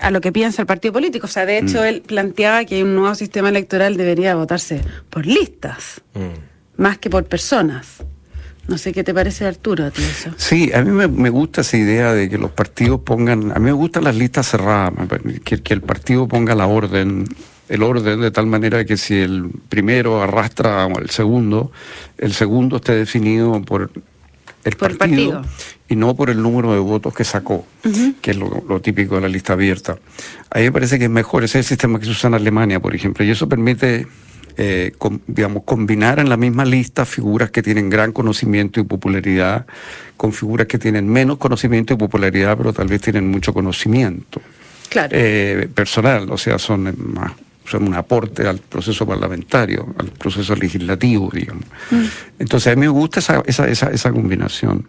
a 0.01 0.11
lo 0.11 0.21
que 0.21 0.31
piensa 0.31 0.61
el 0.63 0.65
partido 0.65 0.91
político. 0.93 1.27
O 1.27 1.29
sea, 1.29 1.45
de 1.45 1.59
hecho, 1.59 1.81
mm. 1.81 1.85
él 1.85 2.01
planteaba 2.01 2.65
que 2.65 2.83
un 2.83 2.95
nuevo 2.95 3.15
sistema 3.15 3.49
electoral 3.49 3.95
debería 3.95 4.35
votarse 4.35 4.81
por 5.09 5.25
listas, 5.25 6.01
mm. 6.13 6.81
más 6.81 6.97
que 6.97 7.09
por 7.09 7.25
personas. 7.25 8.03
No 8.67 8.77
sé 8.77 8.93
qué 8.93 9.03
te 9.03 9.13
parece, 9.13 9.45
Arturo, 9.45 9.85
a 9.85 9.91
ti 9.91 10.01
eso. 10.03 10.31
Sí, 10.37 10.71
a 10.73 10.81
mí 10.83 10.91
me, 10.91 11.29
gusta 11.29 11.61
esa 11.61 11.77
idea 11.77 12.13
de 12.13 12.29
que 12.29 12.37
los 12.37 12.51
partidos 12.51 13.01
pongan. 13.01 13.51
A 13.51 13.55
mí 13.55 13.65
me 13.65 13.73
gustan 13.73 14.05
las 14.05 14.15
listas 14.15 14.47
cerradas, 14.47 14.93
que, 15.43 15.61
que 15.61 15.73
el 15.73 15.81
partido 15.81 16.27
ponga 16.27 16.55
la 16.55 16.67
orden 16.67 17.27
el 17.69 17.81
orden 17.81 18.21
de 18.21 18.31
tal 18.31 18.45
manera 18.45 18.85
que 18.85 18.97
si 18.97 19.15
el 19.15 19.49
primero 19.69 20.21
arrastra 20.21 20.83
al 20.83 21.09
segundo, 21.09 21.71
el 22.17 22.33
segundo 22.33 22.77
esté 22.77 22.93
definido 22.93 23.59
por 23.61 23.89
el 24.63 24.75
partido, 24.75 25.43
y 25.89 25.95
no 25.95 26.15
por 26.15 26.29
el 26.29 26.41
número 26.41 26.73
de 26.73 26.79
votos 26.79 27.13
que 27.13 27.23
sacó, 27.23 27.65
que 28.21 28.31
es 28.31 28.37
lo, 28.37 28.79
típico 28.81 29.15
de 29.15 29.21
la 29.21 29.27
lista 29.27 29.53
abierta. 29.53 29.97
A 30.49 30.59
mí 30.59 30.65
me 30.65 30.71
parece 30.71 30.99
que 30.99 31.05
es 31.05 31.09
mejor, 31.09 31.43
ese 31.43 31.59
es 31.59 31.65
el 31.65 31.69
sistema 31.69 31.99
que 31.99 32.05
se 32.05 32.11
usa 32.11 32.27
en 32.27 32.35
Alemania, 32.35 32.79
por 32.79 32.95
ejemplo, 32.95 33.25
y 33.25 33.31
eso 33.31 33.49
permite, 33.49 34.07
eh, 34.57 34.91
digamos, 35.27 35.63
combinar 35.63 36.19
en 36.19 36.29
la 36.29 36.37
misma 36.37 36.65
lista 36.65 37.05
figuras 37.05 37.51
que 37.51 37.61
tienen 37.61 37.89
gran 37.89 38.11
conocimiento 38.11 38.79
y 38.79 38.83
popularidad 38.83 39.65
con 40.17 40.33
figuras 40.33 40.67
que 40.67 40.77
tienen 40.77 41.09
menos 41.09 41.37
conocimiento 41.37 41.93
y 41.93 41.97
popularidad, 41.97 42.57
pero 42.57 42.73
tal 42.73 42.87
vez 42.87 43.01
tienen 43.01 43.29
mucho 43.29 43.53
conocimiento. 43.53 44.41
Eh, 44.95 45.67
personal, 45.73 46.29
o 46.29 46.37
sea, 46.37 46.59
son 46.59 46.95
más 47.13 47.31
son 47.65 47.87
un 47.87 47.93
aporte 47.93 48.47
al 48.47 48.59
proceso 48.59 49.05
parlamentario, 49.05 49.95
al 49.97 50.07
proceso 50.07 50.55
legislativo, 50.55 51.29
digamos. 51.33 51.63
Mm. 51.91 52.03
Entonces, 52.39 52.73
a 52.73 52.75
mí 52.75 52.81
me 52.81 52.87
gusta 52.89 53.19
esa, 53.19 53.41
esa, 53.45 53.67
esa, 53.67 53.89
esa 53.89 54.11
combinación. 54.11 54.85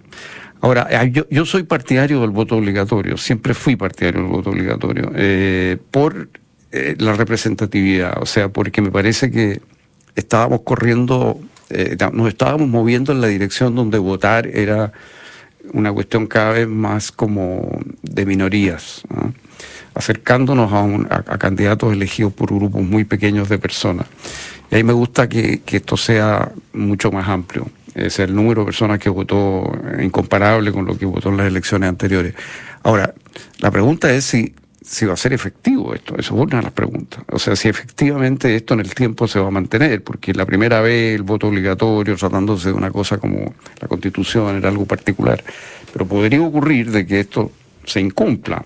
Ahora, 0.61 1.05
yo, 1.05 1.27
yo, 1.31 1.45
soy 1.45 1.65
partidario 1.65 2.21
del 2.21 2.31
voto 2.31 2.57
obligatorio, 2.57 3.17
siempre 3.17 3.55
fui 3.55 3.77
partidario 3.77 4.23
del 4.23 4.31
voto 4.31 4.51
obligatorio, 4.51 5.13
eh, 5.15 5.77
por 5.91 6.31
eh, 6.77 6.97
la 6.99 7.13
representatividad, 7.13 8.21
o 8.21 8.27
sea, 8.27 8.49
porque 8.49 8.83
me 8.83 8.91
parece 8.91 9.31
que 9.31 9.61
estábamos 10.17 10.63
corriendo, 10.63 11.39
eh, 11.71 11.97
nos 12.13 12.29
estábamos 12.29 12.69
moviendo 12.69 13.13
en 13.13 13.21
la 13.21 13.29
dirección 13.29 13.77
donde 13.77 13.99
votar 13.99 14.49
era 14.49 14.93
una 15.73 15.93
cuestión 15.93 16.27
cada 16.27 16.53
vez 16.53 16.69
más 16.69 17.13
como 17.13 17.81
de 18.03 18.27
minorías 18.27 19.03
acercándonos 19.95 20.73
a, 20.73 21.23
a, 21.33 21.39
candidatos 21.39 21.93
elegidos 21.93 22.33
por 22.33 22.53
grupos 22.53 22.83
muy 22.83 23.05
pequeños 23.05 23.49
de 23.49 23.59
personas. 23.59 24.07
Y 24.71 24.75
ahí 24.75 24.85
me 24.85 24.93
gusta 24.93 25.29
que, 25.29 25.63
que 25.63 25.77
esto 25.77 25.97
sea 25.97 26.51
mucho 26.73 27.13
más 27.13 27.29
amplio. 27.29 27.69
Es 27.95 28.19
el 28.19 28.35
número 28.35 28.63
de 28.63 28.67
personas 28.67 28.99
que 28.99 29.09
votó 29.09 29.71
incomparable 30.03 30.73
con 30.73 30.85
lo 30.85 30.99
que 30.99 31.07
votó 31.07 31.29
en 31.29 31.37
las 31.37 31.47
elecciones 31.47 31.89
anteriores. 31.89 32.35
Ahora, 32.83 33.15
la 33.61 33.71
pregunta 33.71 34.13
es 34.13 34.25
si, 34.25 34.55
si 34.85 35.07
va 35.07 35.15
a 35.15 35.17
ser 35.17 35.33
efectivo 35.33 35.95
esto. 35.95 36.15
Eso 36.19 36.35
es 36.35 36.41
una 36.41 36.59
de 36.59 36.65
las 36.65 36.73
preguntas. 36.73 37.25
O 37.31 37.39
sea, 37.39 37.57
si 37.57 37.69
efectivamente 37.69 38.55
esto 38.55 38.75
en 38.75 38.81
el 38.81 38.95
tiempo 38.95 39.27
se 39.27 39.41
va 39.41 39.49
a 39.49 39.51
mantener, 39.51 40.05
porque 40.05 40.35
la 40.35 40.45
primera 40.45 40.81
vez 40.83 41.15
el 41.15 41.23
voto 41.23 41.49
obligatorio, 41.49 42.17
tratándose 42.17 42.69
de 42.69 42.75
una 42.75 42.91
cosa 42.91 43.19
como 43.19 43.55
la 43.81 43.89
constitución, 43.89 44.57
era 44.57 44.69
algo 44.69 44.85
particular. 44.85 45.43
Pero 45.93 46.07
podría 46.07 46.43
ocurrir 46.43 46.91
de 46.91 47.07
que 47.07 47.21
esto 47.21 47.51
se 47.85 48.01
incumpla. 48.01 48.65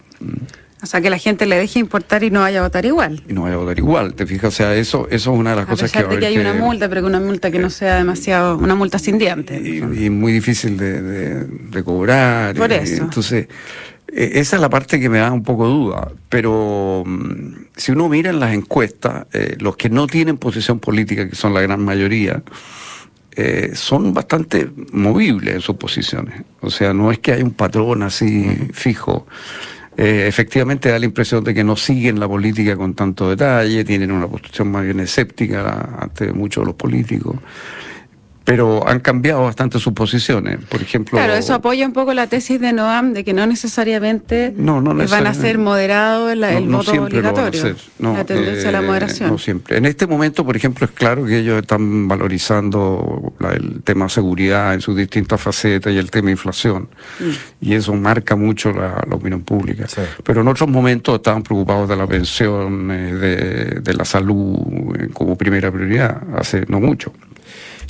O 0.83 0.87
sea, 0.87 1.01
que 1.01 1.11
la 1.11 1.19
gente 1.19 1.47
le 1.47 1.57
deje 1.57 1.79
importar 1.79 2.23
y 2.23 2.31
no 2.31 2.41
vaya 2.41 2.61
a 2.61 2.63
votar 2.63 2.85
igual. 2.85 3.23
Y 3.29 3.33
no 3.33 3.43
vaya 3.43 3.55
a 3.55 3.59
votar 3.59 3.79
igual, 3.79 4.15
te 4.15 4.27
fijas, 4.27 4.55
o 4.55 4.57
sea, 4.57 4.75
eso, 4.75 5.09
eso 5.11 5.33
es 5.33 5.39
una 5.39 5.51
de 5.51 5.57
las 5.57 5.67
cosas 5.67 5.91
que... 5.91 6.05
de 6.05 6.19
que 6.19 6.27
hay 6.27 6.39
una 6.39 6.55
multa, 6.55 6.89
pero 6.89 7.01
que 7.01 7.07
una 7.09 7.21
multa 7.21 7.51
que 7.51 7.59
no 7.59 7.69
sea 7.69 7.97
demasiado, 7.97 8.57
una 8.59 8.77
multa 8.77 8.99
sin 8.99 9.19
dientes. 9.19 9.61
Y, 9.61 10.11
muy 10.11 10.33
difícil 10.33 10.77
de, 10.77 11.83
cobrar. 11.85 12.55
Por 12.55 12.73
eso. 12.73 13.03
Entonces, 13.03 13.49
esa 14.13 14.57
es 14.57 14.63
la 14.63 14.71
parte 14.71 14.99
que 14.99 15.09
me 15.09 15.19
da 15.19 15.31
un 15.31 15.43
poco 15.43 15.67
duda, 15.67 16.11
pero 16.29 17.03
mm, 17.05 17.67
si 17.77 17.93
uno 17.93 18.09
mira 18.09 18.31
en 18.31 18.41
las 18.41 18.55
encuestas, 18.55 19.27
eh, 19.33 19.57
los 19.61 19.77
que 19.77 19.91
no 19.91 20.07
tienen 20.07 20.39
posición 20.39 20.81
política, 20.81 21.29
que 21.29 21.37
son 21.37 21.53
la 21.53 21.61
gran 21.61 21.85
mayoría, 21.85 22.43
eh, 23.37 23.73
son 23.75 24.15
bastante 24.15 24.69
movibles 24.93 25.55
en 25.55 25.61
sus 25.61 25.77
posiciones. 25.77 26.43
O 26.61 26.71
sea, 26.71 26.93
no 26.93 27.13
es 27.13 27.19
que 27.19 27.33
hay 27.33 27.43
un 27.43 27.53
patrón 27.53 28.03
así 28.03 28.47
fijo. 28.73 29.27
Eh, 29.97 30.27
efectivamente 30.27 30.89
da 30.89 30.99
la 30.99 31.05
impresión 31.05 31.45
de 31.45 31.53
que 31.53 31.65
no 31.65 31.77
siguen 31.77 32.19
la 32.19 32.29
política 32.29 32.77
con 32.77 32.95
tanto 32.95 33.29
detalle, 33.31 33.85
tienen 33.85 34.11
una 34.11 34.27
posición 34.27 34.71
más 34.71 34.85
bien 34.85 35.01
escéptica 35.01 35.97
ante 35.99 36.33
muchos 36.33 36.63
de 36.63 36.67
los 36.67 36.77
políticos 36.77 37.37
pero 38.49 38.89
han 38.89 39.01
cambiado 39.01 39.43
bastante 39.43 39.79
sus 39.79 39.93
posiciones. 39.93 40.57
Por 40.71 40.81
ejemplo. 40.81 41.19
Claro, 41.19 41.35
eso 41.35 41.53
apoya 41.53 41.85
un 41.85 41.93
poco 41.93 42.15
la 42.15 42.29
tesis 42.29 42.59
de 42.59 42.73
Noam 42.73 43.13
de 43.13 43.23
que 43.23 43.35
no 43.35 43.47
necesariamente 43.47 44.55
van 44.57 45.27
a 45.27 45.35
ser 45.35 45.59
moderados 45.59 46.33
el 46.33 46.67
voto 46.67 46.93
obligatorio. 46.93 47.77
la 47.99 48.25
tendencia 48.25 48.71
a 48.71 48.73
la 48.73 48.79
eh, 48.79 48.87
moderación. 48.87 49.29
No 49.29 49.37
siempre. 49.37 49.77
En 49.77 49.85
este 49.85 50.07
momento, 50.07 50.47
por 50.47 50.57
ejemplo, 50.57 50.87
es 50.87 50.93
claro 50.93 51.27
que 51.27 51.41
ellos 51.41 51.61
están 51.61 52.09
valorizando 52.09 53.35
el 53.53 53.83
tema 53.83 54.09
seguridad 54.09 54.73
en 54.73 54.81
sus 54.81 54.97
distintas 54.97 55.39
facetas 55.39 55.93
y 55.93 55.99
el 55.99 56.11
tema 56.11 56.31
inflación. 56.31 56.89
Mm. 57.21 57.67
Y 57.67 57.75
eso 57.75 57.93
marca 57.93 58.35
mucho 58.35 58.73
la, 58.73 59.05
opinión 59.11 59.43
pública. 59.43 59.85
Pero 60.25 60.41
en 60.41 60.49
otros 60.49 60.71
momentos 60.71 61.17
estaban 61.17 61.43
preocupados 61.43 61.87
de 61.87 61.97
la 61.97 62.07
pensión, 62.07 62.91
eh, 62.93 63.13
de, 63.13 63.81
de 63.83 63.95
la 63.95 64.07
salud 64.07 64.57
eh, 64.99 65.09
como 65.13 65.37
primera 65.37 65.71
prioridad, 65.71 66.23
hace 66.35 66.65
no 66.67 66.81
mucho. 66.81 67.13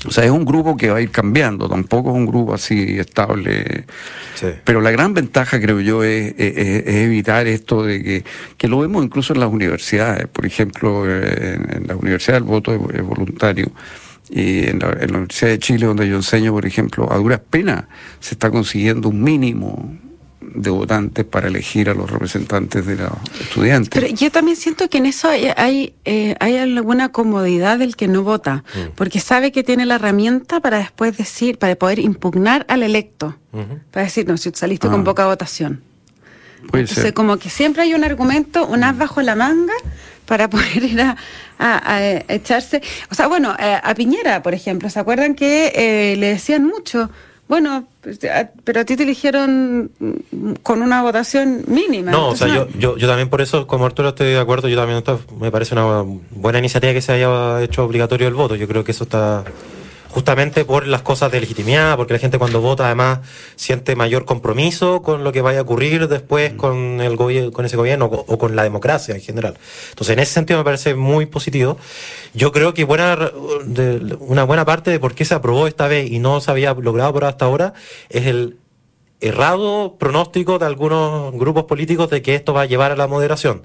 O 0.06 0.11
sea, 0.11 0.24
es 0.24 0.30
un 0.30 0.44
grupo 0.44 0.76
que 0.76 0.90
va 0.90 0.98
a 0.98 1.00
ir 1.00 1.11
cambiando, 1.11 1.68
tampoco 1.68 2.11
es 2.11 2.16
un 2.16 2.26
grupo 2.26 2.54
así 2.54 2.98
estable. 2.98 3.84
Pero 4.64 4.80
la 4.80 4.90
gran 4.90 5.12
ventaja, 5.12 5.61
creo 5.61 5.80
yo, 5.80 6.04
es, 6.04 6.34
evitar 6.38 7.46
esto 7.46 7.82
de 7.82 8.02
que, 8.02 8.24
que, 8.56 8.68
lo 8.68 8.78
vemos 8.78 9.04
incluso 9.04 9.32
en 9.32 9.40
las 9.40 9.50
universidades. 9.50 10.28
Por 10.28 10.46
ejemplo, 10.46 11.04
en, 11.11 11.74
en 11.74 11.87
la 11.87 11.96
universidad 11.96 12.37
el 12.37 12.44
voto 12.44 12.72
es, 12.72 13.02
voluntario. 13.02 13.72
Y 14.30 14.68
en 14.68 14.78
la, 14.78 14.90
en 15.00 15.11
la, 15.11 15.18
Universidad 15.18 15.50
de 15.50 15.58
Chile, 15.58 15.87
donde 15.87 16.08
yo 16.08 16.16
enseño, 16.16 16.52
por 16.52 16.66
ejemplo, 16.66 17.11
a 17.11 17.16
duras 17.16 17.40
penas 17.50 17.84
se 18.20 18.34
está 18.34 18.50
consiguiendo 18.50 19.08
un 19.08 19.22
mínimo 19.22 19.98
de 20.54 20.70
votantes 20.70 21.24
para 21.24 21.48
elegir 21.48 21.90
a 21.90 21.94
los 21.94 22.11
representantes 22.11 22.87
de 22.87 22.96
los 22.96 23.12
estudiantes. 23.40 23.90
Pero 23.90 24.06
yo 24.06 24.30
también 24.30 24.56
siento 24.56 24.88
que 24.88 24.98
en 24.98 25.06
eso 25.06 25.28
hay, 25.28 25.48
hay, 25.56 25.94
eh, 26.04 26.37
alguna 26.40 27.11
comodidad 27.11 27.78
del 27.78 27.96
que 27.96 28.08
no 28.08 28.22
vota, 28.22 28.64
mm. 28.74 28.94
porque 28.94 29.20
sabe 29.20 29.52
que 29.52 29.62
tiene 29.62 29.87
la 29.87 29.96
herramienta 29.96 30.61
para 30.61 30.78
después 30.78 31.16
decir, 31.16 31.58
para 31.58 31.76
poder 31.76 31.98
impugnar 31.98 32.64
al 32.68 32.82
electo, 32.82 33.37
para 33.90 34.04
decir, 34.04 34.26
no, 34.26 34.37
si 34.37 34.50
saliste 34.54 34.88
con 34.88 35.00
ah. 35.00 35.04
poca 35.04 35.26
votación. 35.26 35.82
Puede 36.70 36.84
Entonces, 36.84 37.12
como 37.12 37.37
que 37.38 37.50
siempre 37.50 37.82
hay 37.82 37.94
un 37.94 38.04
argumento, 38.04 38.66
un 38.66 38.84
as 38.84 38.96
bajo 38.96 39.22
la 39.22 39.37
manga, 39.37 39.74
para 40.26 40.48
poder 40.50 40.84
ir 40.84 41.00
a, 41.00 41.16
echarse. 42.28 42.82
O 43.11 43.14
sea, 43.14 43.26
bueno, 43.26 43.56
eh, 43.58 43.80
a 43.82 43.94
Piñera, 43.94 44.42
por 44.42 44.54
ejemplo, 44.54 44.88
¿se 44.90 45.00
acuerdan 45.00 45.34
que 45.34 45.72
eh, 45.74 46.16
le 46.16 46.28
decían 46.28 46.64
mucho? 46.64 47.11
Bueno, 47.48 47.87
pues, 48.02 48.20
pero 48.62 48.80
a 48.80 48.84
ti 48.84 48.96
te 48.96 49.04
eligieron 49.04 49.90
con 50.62 50.82
una 50.82 51.02
votación 51.02 51.64
mínima. 51.66 52.11
No, 52.11 52.28
o 52.28 52.37
sea, 52.37 52.46
yo, 52.48 52.68
yo, 52.78 52.98
yo 52.98 53.08
también 53.08 53.30
por 53.30 53.40
eso, 53.40 53.66
como 53.66 53.87
Arturo, 53.87 54.11
estoy 54.11 54.28
de 54.28 54.38
acuerdo. 54.38 54.68
Yo 54.68 54.76
también 54.76 55.02
me 55.40 55.50
parece 55.50 55.74
una 55.74 56.04
buena 56.30 56.58
iniciativa 56.58 56.92
que 56.92 57.00
se 57.00 57.12
haya 57.12 57.62
hecho 57.62 57.84
obligatorio 57.84 58.28
el 58.28 58.34
voto. 58.34 58.54
Yo 58.54 58.68
creo 58.68 58.84
que 58.84 58.92
eso 58.92 59.04
está 59.04 59.44
justamente 60.09 60.64
por 60.64 60.87
las 60.87 61.03
cosas 61.03 61.31
de 61.31 61.40
legitimidad, 61.40 61.97
porque 61.97 62.14
la 62.14 62.18
gente 62.18 62.38
cuando 62.38 62.61
vota 62.61 62.87
además 62.87 63.21
siente 63.57 63.94
mayor 63.94 64.25
compromiso 64.25 65.03
con 65.03 65.25
lo 65.25 65.33
que 65.33 65.42
vaya 65.42 65.61
a 65.61 65.62
ocurrir 65.62 66.09
después 66.09 66.55
mm. 66.55 66.57
con 66.57 67.01
el 67.01 67.16
gobierno, 67.16 67.53
con 67.53 67.64
ese 67.64 67.77
gobierno 67.77 68.07
o, 68.07 68.38
con 68.38 68.57
la 68.57 68.62
democracia 68.62 69.14
en 69.14 69.21
general. 69.21 69.57
Entonces, 69.90 70.14
en 70.14 70.21
ese 70.21 70.33
sentido 70.33 70.59
me 70.59 70.64
parece 70.64 70.94
muy 70.94 71.27
positivo. 71.27 71.79
Yo 72.35 72.53
creo 72.53 72.75
que 72.75 72.85
buena, 72.85 73.31
de, 73.64 74.16
una 74.21 74.44
buena 74.44 74.64
parte 74.64 74.90
de 74.90 74.99
por 74.99 75.14
qué 75.14 75.25
se 75.25 75.35
aprobó 75.35 75.66
esta 75.66 75.88
vez 75.88 76.11
y 76.11 76.18
no 76.18 76.40
se 76.40 76.51
había 76.51 76.75
logrado 76.75 77.12
por 77.12 77.25
hasta 77.25 77.44
ahora 77.44 77.75
es 78.09 78.27
el 78.27 78.57
errado 79.20 79.96
pronóstico 79.98 80.59
de 80.59 80.66
algunos 80.66 81.33
grupos 81.33 81.64
políticos 81.64 82.09
de 82.11 82.22
que 82.22 82.35
esto 82.35 82.52
va 82.52 82.62
a 82.62 82.66
llevar 82.66 82.92
a 82.92 82.96
la 82.96 83.07
moderación. 83.07 83.62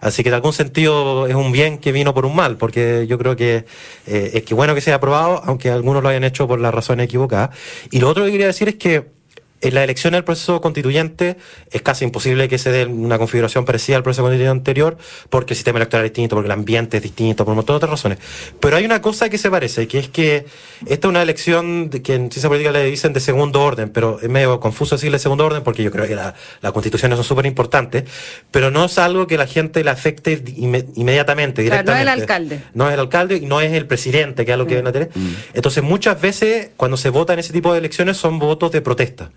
Así 0.00 0.22
que 0.22 0.28
en 0.28 0.34
algún 0.34 0.52
sentido 0.52 1.26
es 1.26 1.34
un 1.34 1.52
bien 1.52 1.78
que 1.78 1.92
vino 1.92 2.14
por 2.14 2.26
un 2.26 2.34
mal, 2.34 2.56
porque 2.56 3.06
yo 3.06 3.18
creo 3.18 3.36
que 3.36 3.64
eh, 4.06 4.30
es 4.34 4.42
que 4.42 4.54
bueno 4.54 4.74
que 4.74 4.80
sea 4.80 4.96
aprobado, 4.96 5.42
aunque 5.44 5.70
algunos 5.70 6.02
lo 6.02 6.08
hayan 6.08 6.24
hecho 6.24 6.46
por 6.46 6.60
las 6.60 6.74
razones 6.74 7.04
equivocadas. 7.04 7.50
Y 7.90 8.00
lo 8.00 8.08
otro 8.08 8.24
que 8.24 8.32
quería 8.32 8.46
decir 8.46 8.68
es 8.68 8.76
que 8.76 9.19
en 9.60 9.74
la 9.74 9.84
elección 9.84 10.14
del 10.14 10.24
proceso 10.24 10.60
constituyente 10.60 11.36
es 11.70 11.82
casi 11.82 12.04
imposible 12.04 12.48
que 12.48 12.58
se 12.58 12.72
dé 12.72 12.86
una 12.86 13.18
configuración 13.18 13.64
parecida 13.64 13.96
al 13.96 14.02
proceso 14.02 14.22
constituyente 14.22 14.50
anterior, 14.50 14.96
porque 15.28 15.52
el 15.52 15.56
sistema 15.56 15.78
electoral 15.78 16.06
es 16.06 16.12
distinto, 16.12 16.36
porque 16.36 16.46
el 16.46 16.52
ambiente 16.52 16.96
es 16.96 17.02
distinto, 17.02 17.44
por 17.44 17.52
un 17.52 17.56
montón 17.56 17.74
de 17.74 17.76
otras 17.78 17.90
razones. 17.90 18.18
Pero 18.58 18.76
hay 18.76 18.84
una 18.84 19.02
cosa 19.02 19.28
que 19.28 19.38
se 19.38 19.50
parece, 19.50 19.86
que 19.86 19.98
es 19.98 20.08
que 20.08 20.46
esta 20.86 21.06
es 21.06 21.10
una 21.10 21.22
elección 21.22 21.90
que 21.90 22.14
en 22.14 22.30
ciencia 22.30 22.48
política 22.48 22.72
le 22.72 22.84
dicen 22.84 23.12
de 23.12 23.20
segundo 23.20 23.62
orden, 23.62 23.90
pero 23.90 24.18
es 24.20 24.28
medio 24.28 24.60
confuso 24.60 24.96
decirle 24.96 25.18
segundo 25.18 25.44
orden 25.44 25.62
porque 25.62 25.82
yo 25.82 25.90
creo 25.90 26.06
que 26.06 26.14
las 26.14 26.34
la 26.62 26.72
constituciones 26.72 27.16
son 27.16 27.24
súper 27.24 27.46
importantes, 27.46 28.04
pero 28.50 28.70
no 28.70 28.86
es 28.86 28.98
algo 28.98 29.26
que 29.26 29.36
la 29.36 29.46
gente 29.46 29.84
le 29.84 29.90
afecte 29.90 30.42
inmediatamente, 30.56 31.62
directamente. 31.62 31.92
no 31.92 31.96
es 31.96 32.02
el 32.02 32.08
alcalde. 32.08 32.60
No 32.74 32.88
es 32.88 32.94
el 32.94 33.00
alcalde 33.00 33.36
y 33.36 33.46
no 33.46 33.60
es 33.60 33.72
el 33.72 33.86
presidente, 33.86 34.46
que 34.46 34.52
es 34.52 34.58
lo 34.58 34.66
que 34.66 34.82
mm. 34.82 34.86
a 34.86 34.92
tener. 34.92 35.10
Mm. 35.14 35.34
Entonces, 35.54 35.82
muchas 35.82 36.20
veces, 36.20 36.70
cuando 36.76 36.96
se 36.96 37.10
vota 37.10 37.32
en 37.34 37.40
ese 37.40 37.52
tipo 37.52 37.72
de 37.72 37.78
elecciones, 37.78 38.16
son 38.16 38.38
votos 38.38 38.72
de 38.72 38.80
protesta. 38.80 39.30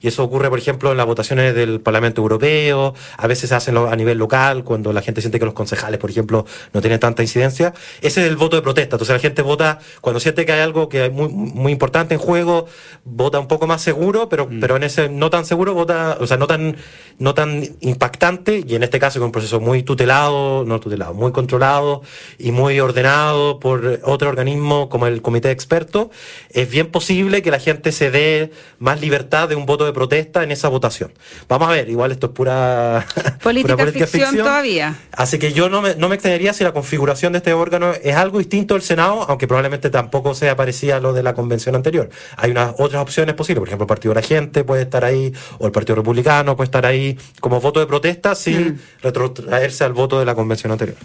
Y 0.00 0.08
eso 0.08 0.24
ocurre, 0.24 0.48
por 0.48 0.58
ejemplo, 0.58 0.90
en 0.90 0.96
las 0.96 1.06
votaciones 1.06 1.54
del 1.54 1.80
Parlamento 1.80 2.22
Europeo, 2.22 2.94
a 3.16 3.26
veces 3.26 3.50
se 3.50 3.54
hacen 3.54 3.76
a 3.76 3.94
nivel 3.96 4.18
local, 4.18 4.64
cuando 4.64 4.92
la 4.92 5.02
gente 5.02 5.20
siente 5.20 5.38
que 5.38 5.44
los 5.44 5.54
concejales, 5.54 5.98
por 5.98 6.10
ejemplo, 6.10 6.46
no 6.72 6.80
tienen 6.80 6.98
tanta 6.98 7.22
incidencia. 7.22 7.74
Ese 8.00 8.22
es 8.22 8.28
el 8.28 8.36
voto 8.36 8.56
de 8.56 8.62
protesta. 8.62 8.96
Entonces 8.96 9.14
la 9.14 9.20
gente 9.20 9.42
vota, 9.42 9.78
cuando 10.00 10.20
siente 10.20 10.46
que 10.46 10.52
hay 10.52 10.60
algo 10.60 10.88
que 10.88 11.06
es 11.06 11.12
muy, 11.12 11.28
muy 11.28 11.72
importante 11.72 12.14
en 12.14 12.20
juego, 12.20 12.66
vota 13.04 13.38
un 13.38 13.48
poco 13.48 13.66
más 13.66 13.82
seguro, 13.82 14.28
pero, 14.28 14.46
mm. 14.46 14.60
pero 14.60 14.76
en 14.76 14.84
ese 14.84 15.08
no 15.08 15.30
tan 15.30 15.44
seguro 15.44 15.74
vota, 15.74 16.16
o 16.20 16.26
sea, 16.26 16.36
no 16.36 16.46
tan, 16.46 16.76
no 17.18 17.34
tan 17.34 17.62
impactante, 17.80 18.64
y 18.66 18.74
en 18.74 18.82
este 18.82 18.98
caso 18.98 19.18
con 19.18 19.26
un 19.26 19.32
proceso 19.32 19.60
muy 19.60 19.82
tutelado, 19.82 20.64
no 20.64 20.80
tutelado, 20.80 21.14
muy 21.14 21.32
controlado 21.32 22.02
y 22.38 22.52
muy 22.52 22.80
ordenado 22.80 23.60
por 23.60 24.00
otro 24.04 24.28
organismo 24.28 24.88
como 24.88 25.06
el 25.06 25.22
comité 25.22 25.48
de 25.48 25.54
expertos, 25.54 26.08
es 26.50 26.70
bien 26.70 26.90
posible 26.90 27.42
que 27.42 27.50
la 27.50 27.58
gente 27.58 27.92
se 27.92 28.10
dé 28.10 28.50
más 28.78 29.00
libertad 29.00 29.48
de 29.48 29.56
un 29.56 29.66
voto 29.66 29.84
de 29.84 29.89
protesta 29.92 30.42
en 30.42 30.50
esa 30.50 30.68
votación. 30.68 31.12
Vamos 31.48 31.68
a 31.68 31.72
ver, 31.72 31.88
igual 31.88 32.12
esto 32.12 32.26
es 32.28 32.32
pura 32.32 33.06
política, 33.42 33.86
ficción, 33.86 34.36
todavía. 34.36 34.96
Así 35.12 35.38
que 35.38 35.52
yo 35.52 35.68
no 35.68 35.82
me, 35.82 35.94
no 35.94 36.08
me 36.08 36.14
extendería 36.14 36.52
si 36.52 36.64
la 36.64 36.72
configuración 36.72 37.32
de 37.32 37.38
este 37.38 37.52
órgano 37.52 37.92
es 38.02 38.16
algo 38.16 38.38
distinto 38.38 38.74
del 38.74 38.82
Senado, 38.82 39.24
aunque 39.28 39.46
probablemente 39.46 39.90
tampoco 39.90 40.34
sea 40.34 40.56
parecida 40.56 40.96
a 40.96 41.00
lo 41.00 41.12
de 41.12 41.22
la 41.22 41.34
convención 41.34 41.74
anterior. 41.74 42.10
Hay 42.36 42.50
unas 42.50 42.74
otras 42.78 43.02
opciones 43.02 43.34
posibles, 43.34 43.60
por 43.60 43.68
ejemplo, 43.68 43.84
el 43.84 43.88
Partido 43.88 44.14
de 44.14 44.20
la 44.20 44.26
Gente 44.26 44.64
puede 44.64 44.82
estar 44.82 45.04
ahí, 45.04 45.32
o 45.58 45.66
el 45.66 45.72
Partido 45.72 45.96
Republicano 45.96 46.56
puede 46.56 46.66
estar 46.66 46.86
ahí 46.86 47.18
como 47.40 47.60
voto 47.60 47.80
de 47.80 47.86
protesta 47.86 48.34
sin 48.34 48.74
mm. 48.74 48.78
retrotraerse 49.02 49.84
al 49.84 49.92
voto 49.92 50.18
de 50.18 50.24
la 50.24 50.34
convención 50.34 50.72
anterior. 50.72 50.96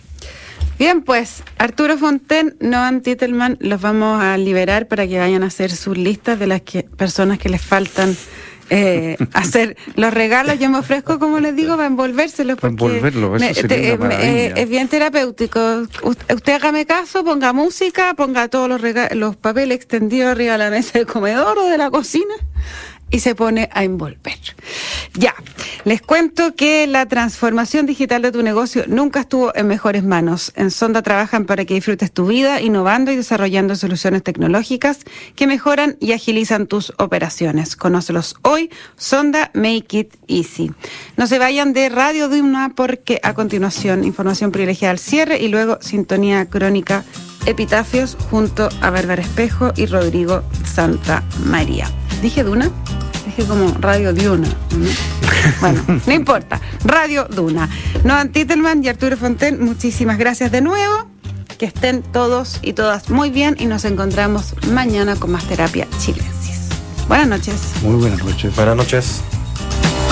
Bien, 0.78 1.04
pues 1.04 1.42
Arturo 1.58 1.98
Fonten, 1.98 2.58
Noan 2.60 3.02
Titelman, 3.02 3.58
los 3.62 3.80
vamos 3.80 4.22
a 4.22 4.38
liberar 4.38 4.88
para 4.88 5.08
que 5.08 5.18
vayan 5.18 5.44
a 5.44 5.48
hacer 5.48 5.72
sus 5.72 5.98
listas 5.98 6.38
de 6.38 6.48
las 6.48 6.62
personas 6.98 7.40
que 7.40 7.48
les 7.48 7.62
faltan 7.62 8.16
eh, 8.70 9.18
hacer 9.34 9.78
los 9.96 10.14
regalos. 10.14 10.60
Yo 10.60 10.70
me 10.70 10.80
ofrezco, 10.80 11.20
como 11.20 11.40
les 11.40 11.56
digo, 11.56 11.76
para 11.76 11.88
envolvérselos. 11.88 12.58
Para 12.58 12.72
envolverlo, 12.72 13.36
eso 13.36 13.68
eh, 13.70 13.98
eh, 14.22 14.54
es 14.56 14.70
bien 14.70 14.88
terapéutico. 14.88 15.84
Usted 16.04 16.54
hágame 16.54 16.86
caso, 16.86 17.24
ponga 17.24 17.54
música, 17.54 18.14
ponga 18.16 18.48
todos 18.48 18.70
los, 18.70 18.82
los 19.14 19.36
papeles 19.36 19.76
extendidos 19.76 20.32
arriba 20.32 20.54
de 20.54 20.58
la 20.58 20.70
mesa 20.70 21.00
del 21.00 21.08
comedor 21.08 21.58
o 21.58 21.68
de 21.68 21.78
la 21.78 21.90
cocina 21.90 22.36
y 23.16 23.20
se 23.22 23.34
pone 23.34 23.70
a 23.72 23.86
envolver. 23.86 24.38
Ya, 25.14 25.34
les 25.86 26.02
cuento 26.02 26.54
que 26.54 26.86
la 26.86 27.06
transformación 27.06 27.86
digital 27.86 28.22
de 28.22 28.34
tu 28.34 28.44
negocio 28.44 28.84
nunca 28.88 29.22
estuvo 29.22 29.56
en 29.56 29.68
mejores 29.68 30.04
manos. 30.04 30.52
En 30.58 30.70
Sonda 30.70 31.02
trabajan 31.02 31.46
para 31.46 31.64
que 31.64 31.76
disfrutes 31.76 32.12
tu 32.12 32.28
vida, 32.28 32.60
innovando 32.60 33.14
y 33.14 33.16
desarrollando 33.16 33.78
soluciones 33.78 34.22
tecnológicas 34.22 35.00
que 35.38 35.48
mejoran 35.48 35.96
y 36.02 36.12
agilizan 36.12 36.68
tus 36.68 36.92
operaciones. 36.98 37.78
Conócelos 37.78 38.36
hoy, 38.42 38.70
Sonda 38.98 39.50
Make 39.54 39.98
It 39.98 40.14
Easy. 40.28 40.74
No 41.16 41.26
se 41.26 41.40
vayan 41.40 41.72
de 41.72 41.88
Radio 41.88 42.28
Duna 42.28 42.74
porque 42.76 43.22
a 43.24 43.34
continuación 43.34 44.04
información 44.04 44.52
privilegiada 44.52 44.92
al 44.92 45.00
cierre 45.00 45.40
y 45.40 45.48
luego 45.48 45.78
sintonía 45.80 46.48
crónica 46.48 47.06
Epitafios 47.46 48.18
junto 48.30 48.68
a 48.82 48.90
Bárbara 48.90 49.22
Espejo 49.22 49.72
y 49.78 49.86
Rodrigo 49.86 50.44
Santa 50.66 51.24
María. 51.46 51.88
¿Dije 52.22 52.44
Duna? 52.44 52.70
Dije 53.26 53.46
como 53.46 53.74
Radio 53.80 54.14
Duna. 54.14 54.48
Bueno, 55.62 55.84
no 56.08 56.12
importa. 56.12 56.60
Radio 56.84 57.26
Duna. 57.26 57.70
Noan 58.04 58.32
Titelman 58.32 58.84
y 58.84 58.88
Arturo 58.88 59.16
Fonten, 59.16 59.64
muchísimas 59.64 60.18
gracias 60.18 60.52
de 60.52 60.62
nuevo. 60.62 61.08
Que 61.60 61.68
estén 61.68 62.02
todos 62.02 62.58
y 62.64 62.74
todas 62.74 63.12
muy 63.12 63.30
bien 63.30 63.56
y 63.60 63.68
nos 63.68 63.86
encontramos 63.86 64.56
mañana 64.72 65.16
con 65.16 65.32
más 65.32 65.44
terapia 65.46 65.88
chilensis. 66.00 66.70
Buenas 67.08 67.28
noches. 67.28 67.62
Muy 67.84 67.96
buenas 67.96 68.24
noches. 68.24 68.56
Buenas 68.56 68.76
noches. 68.76 69.22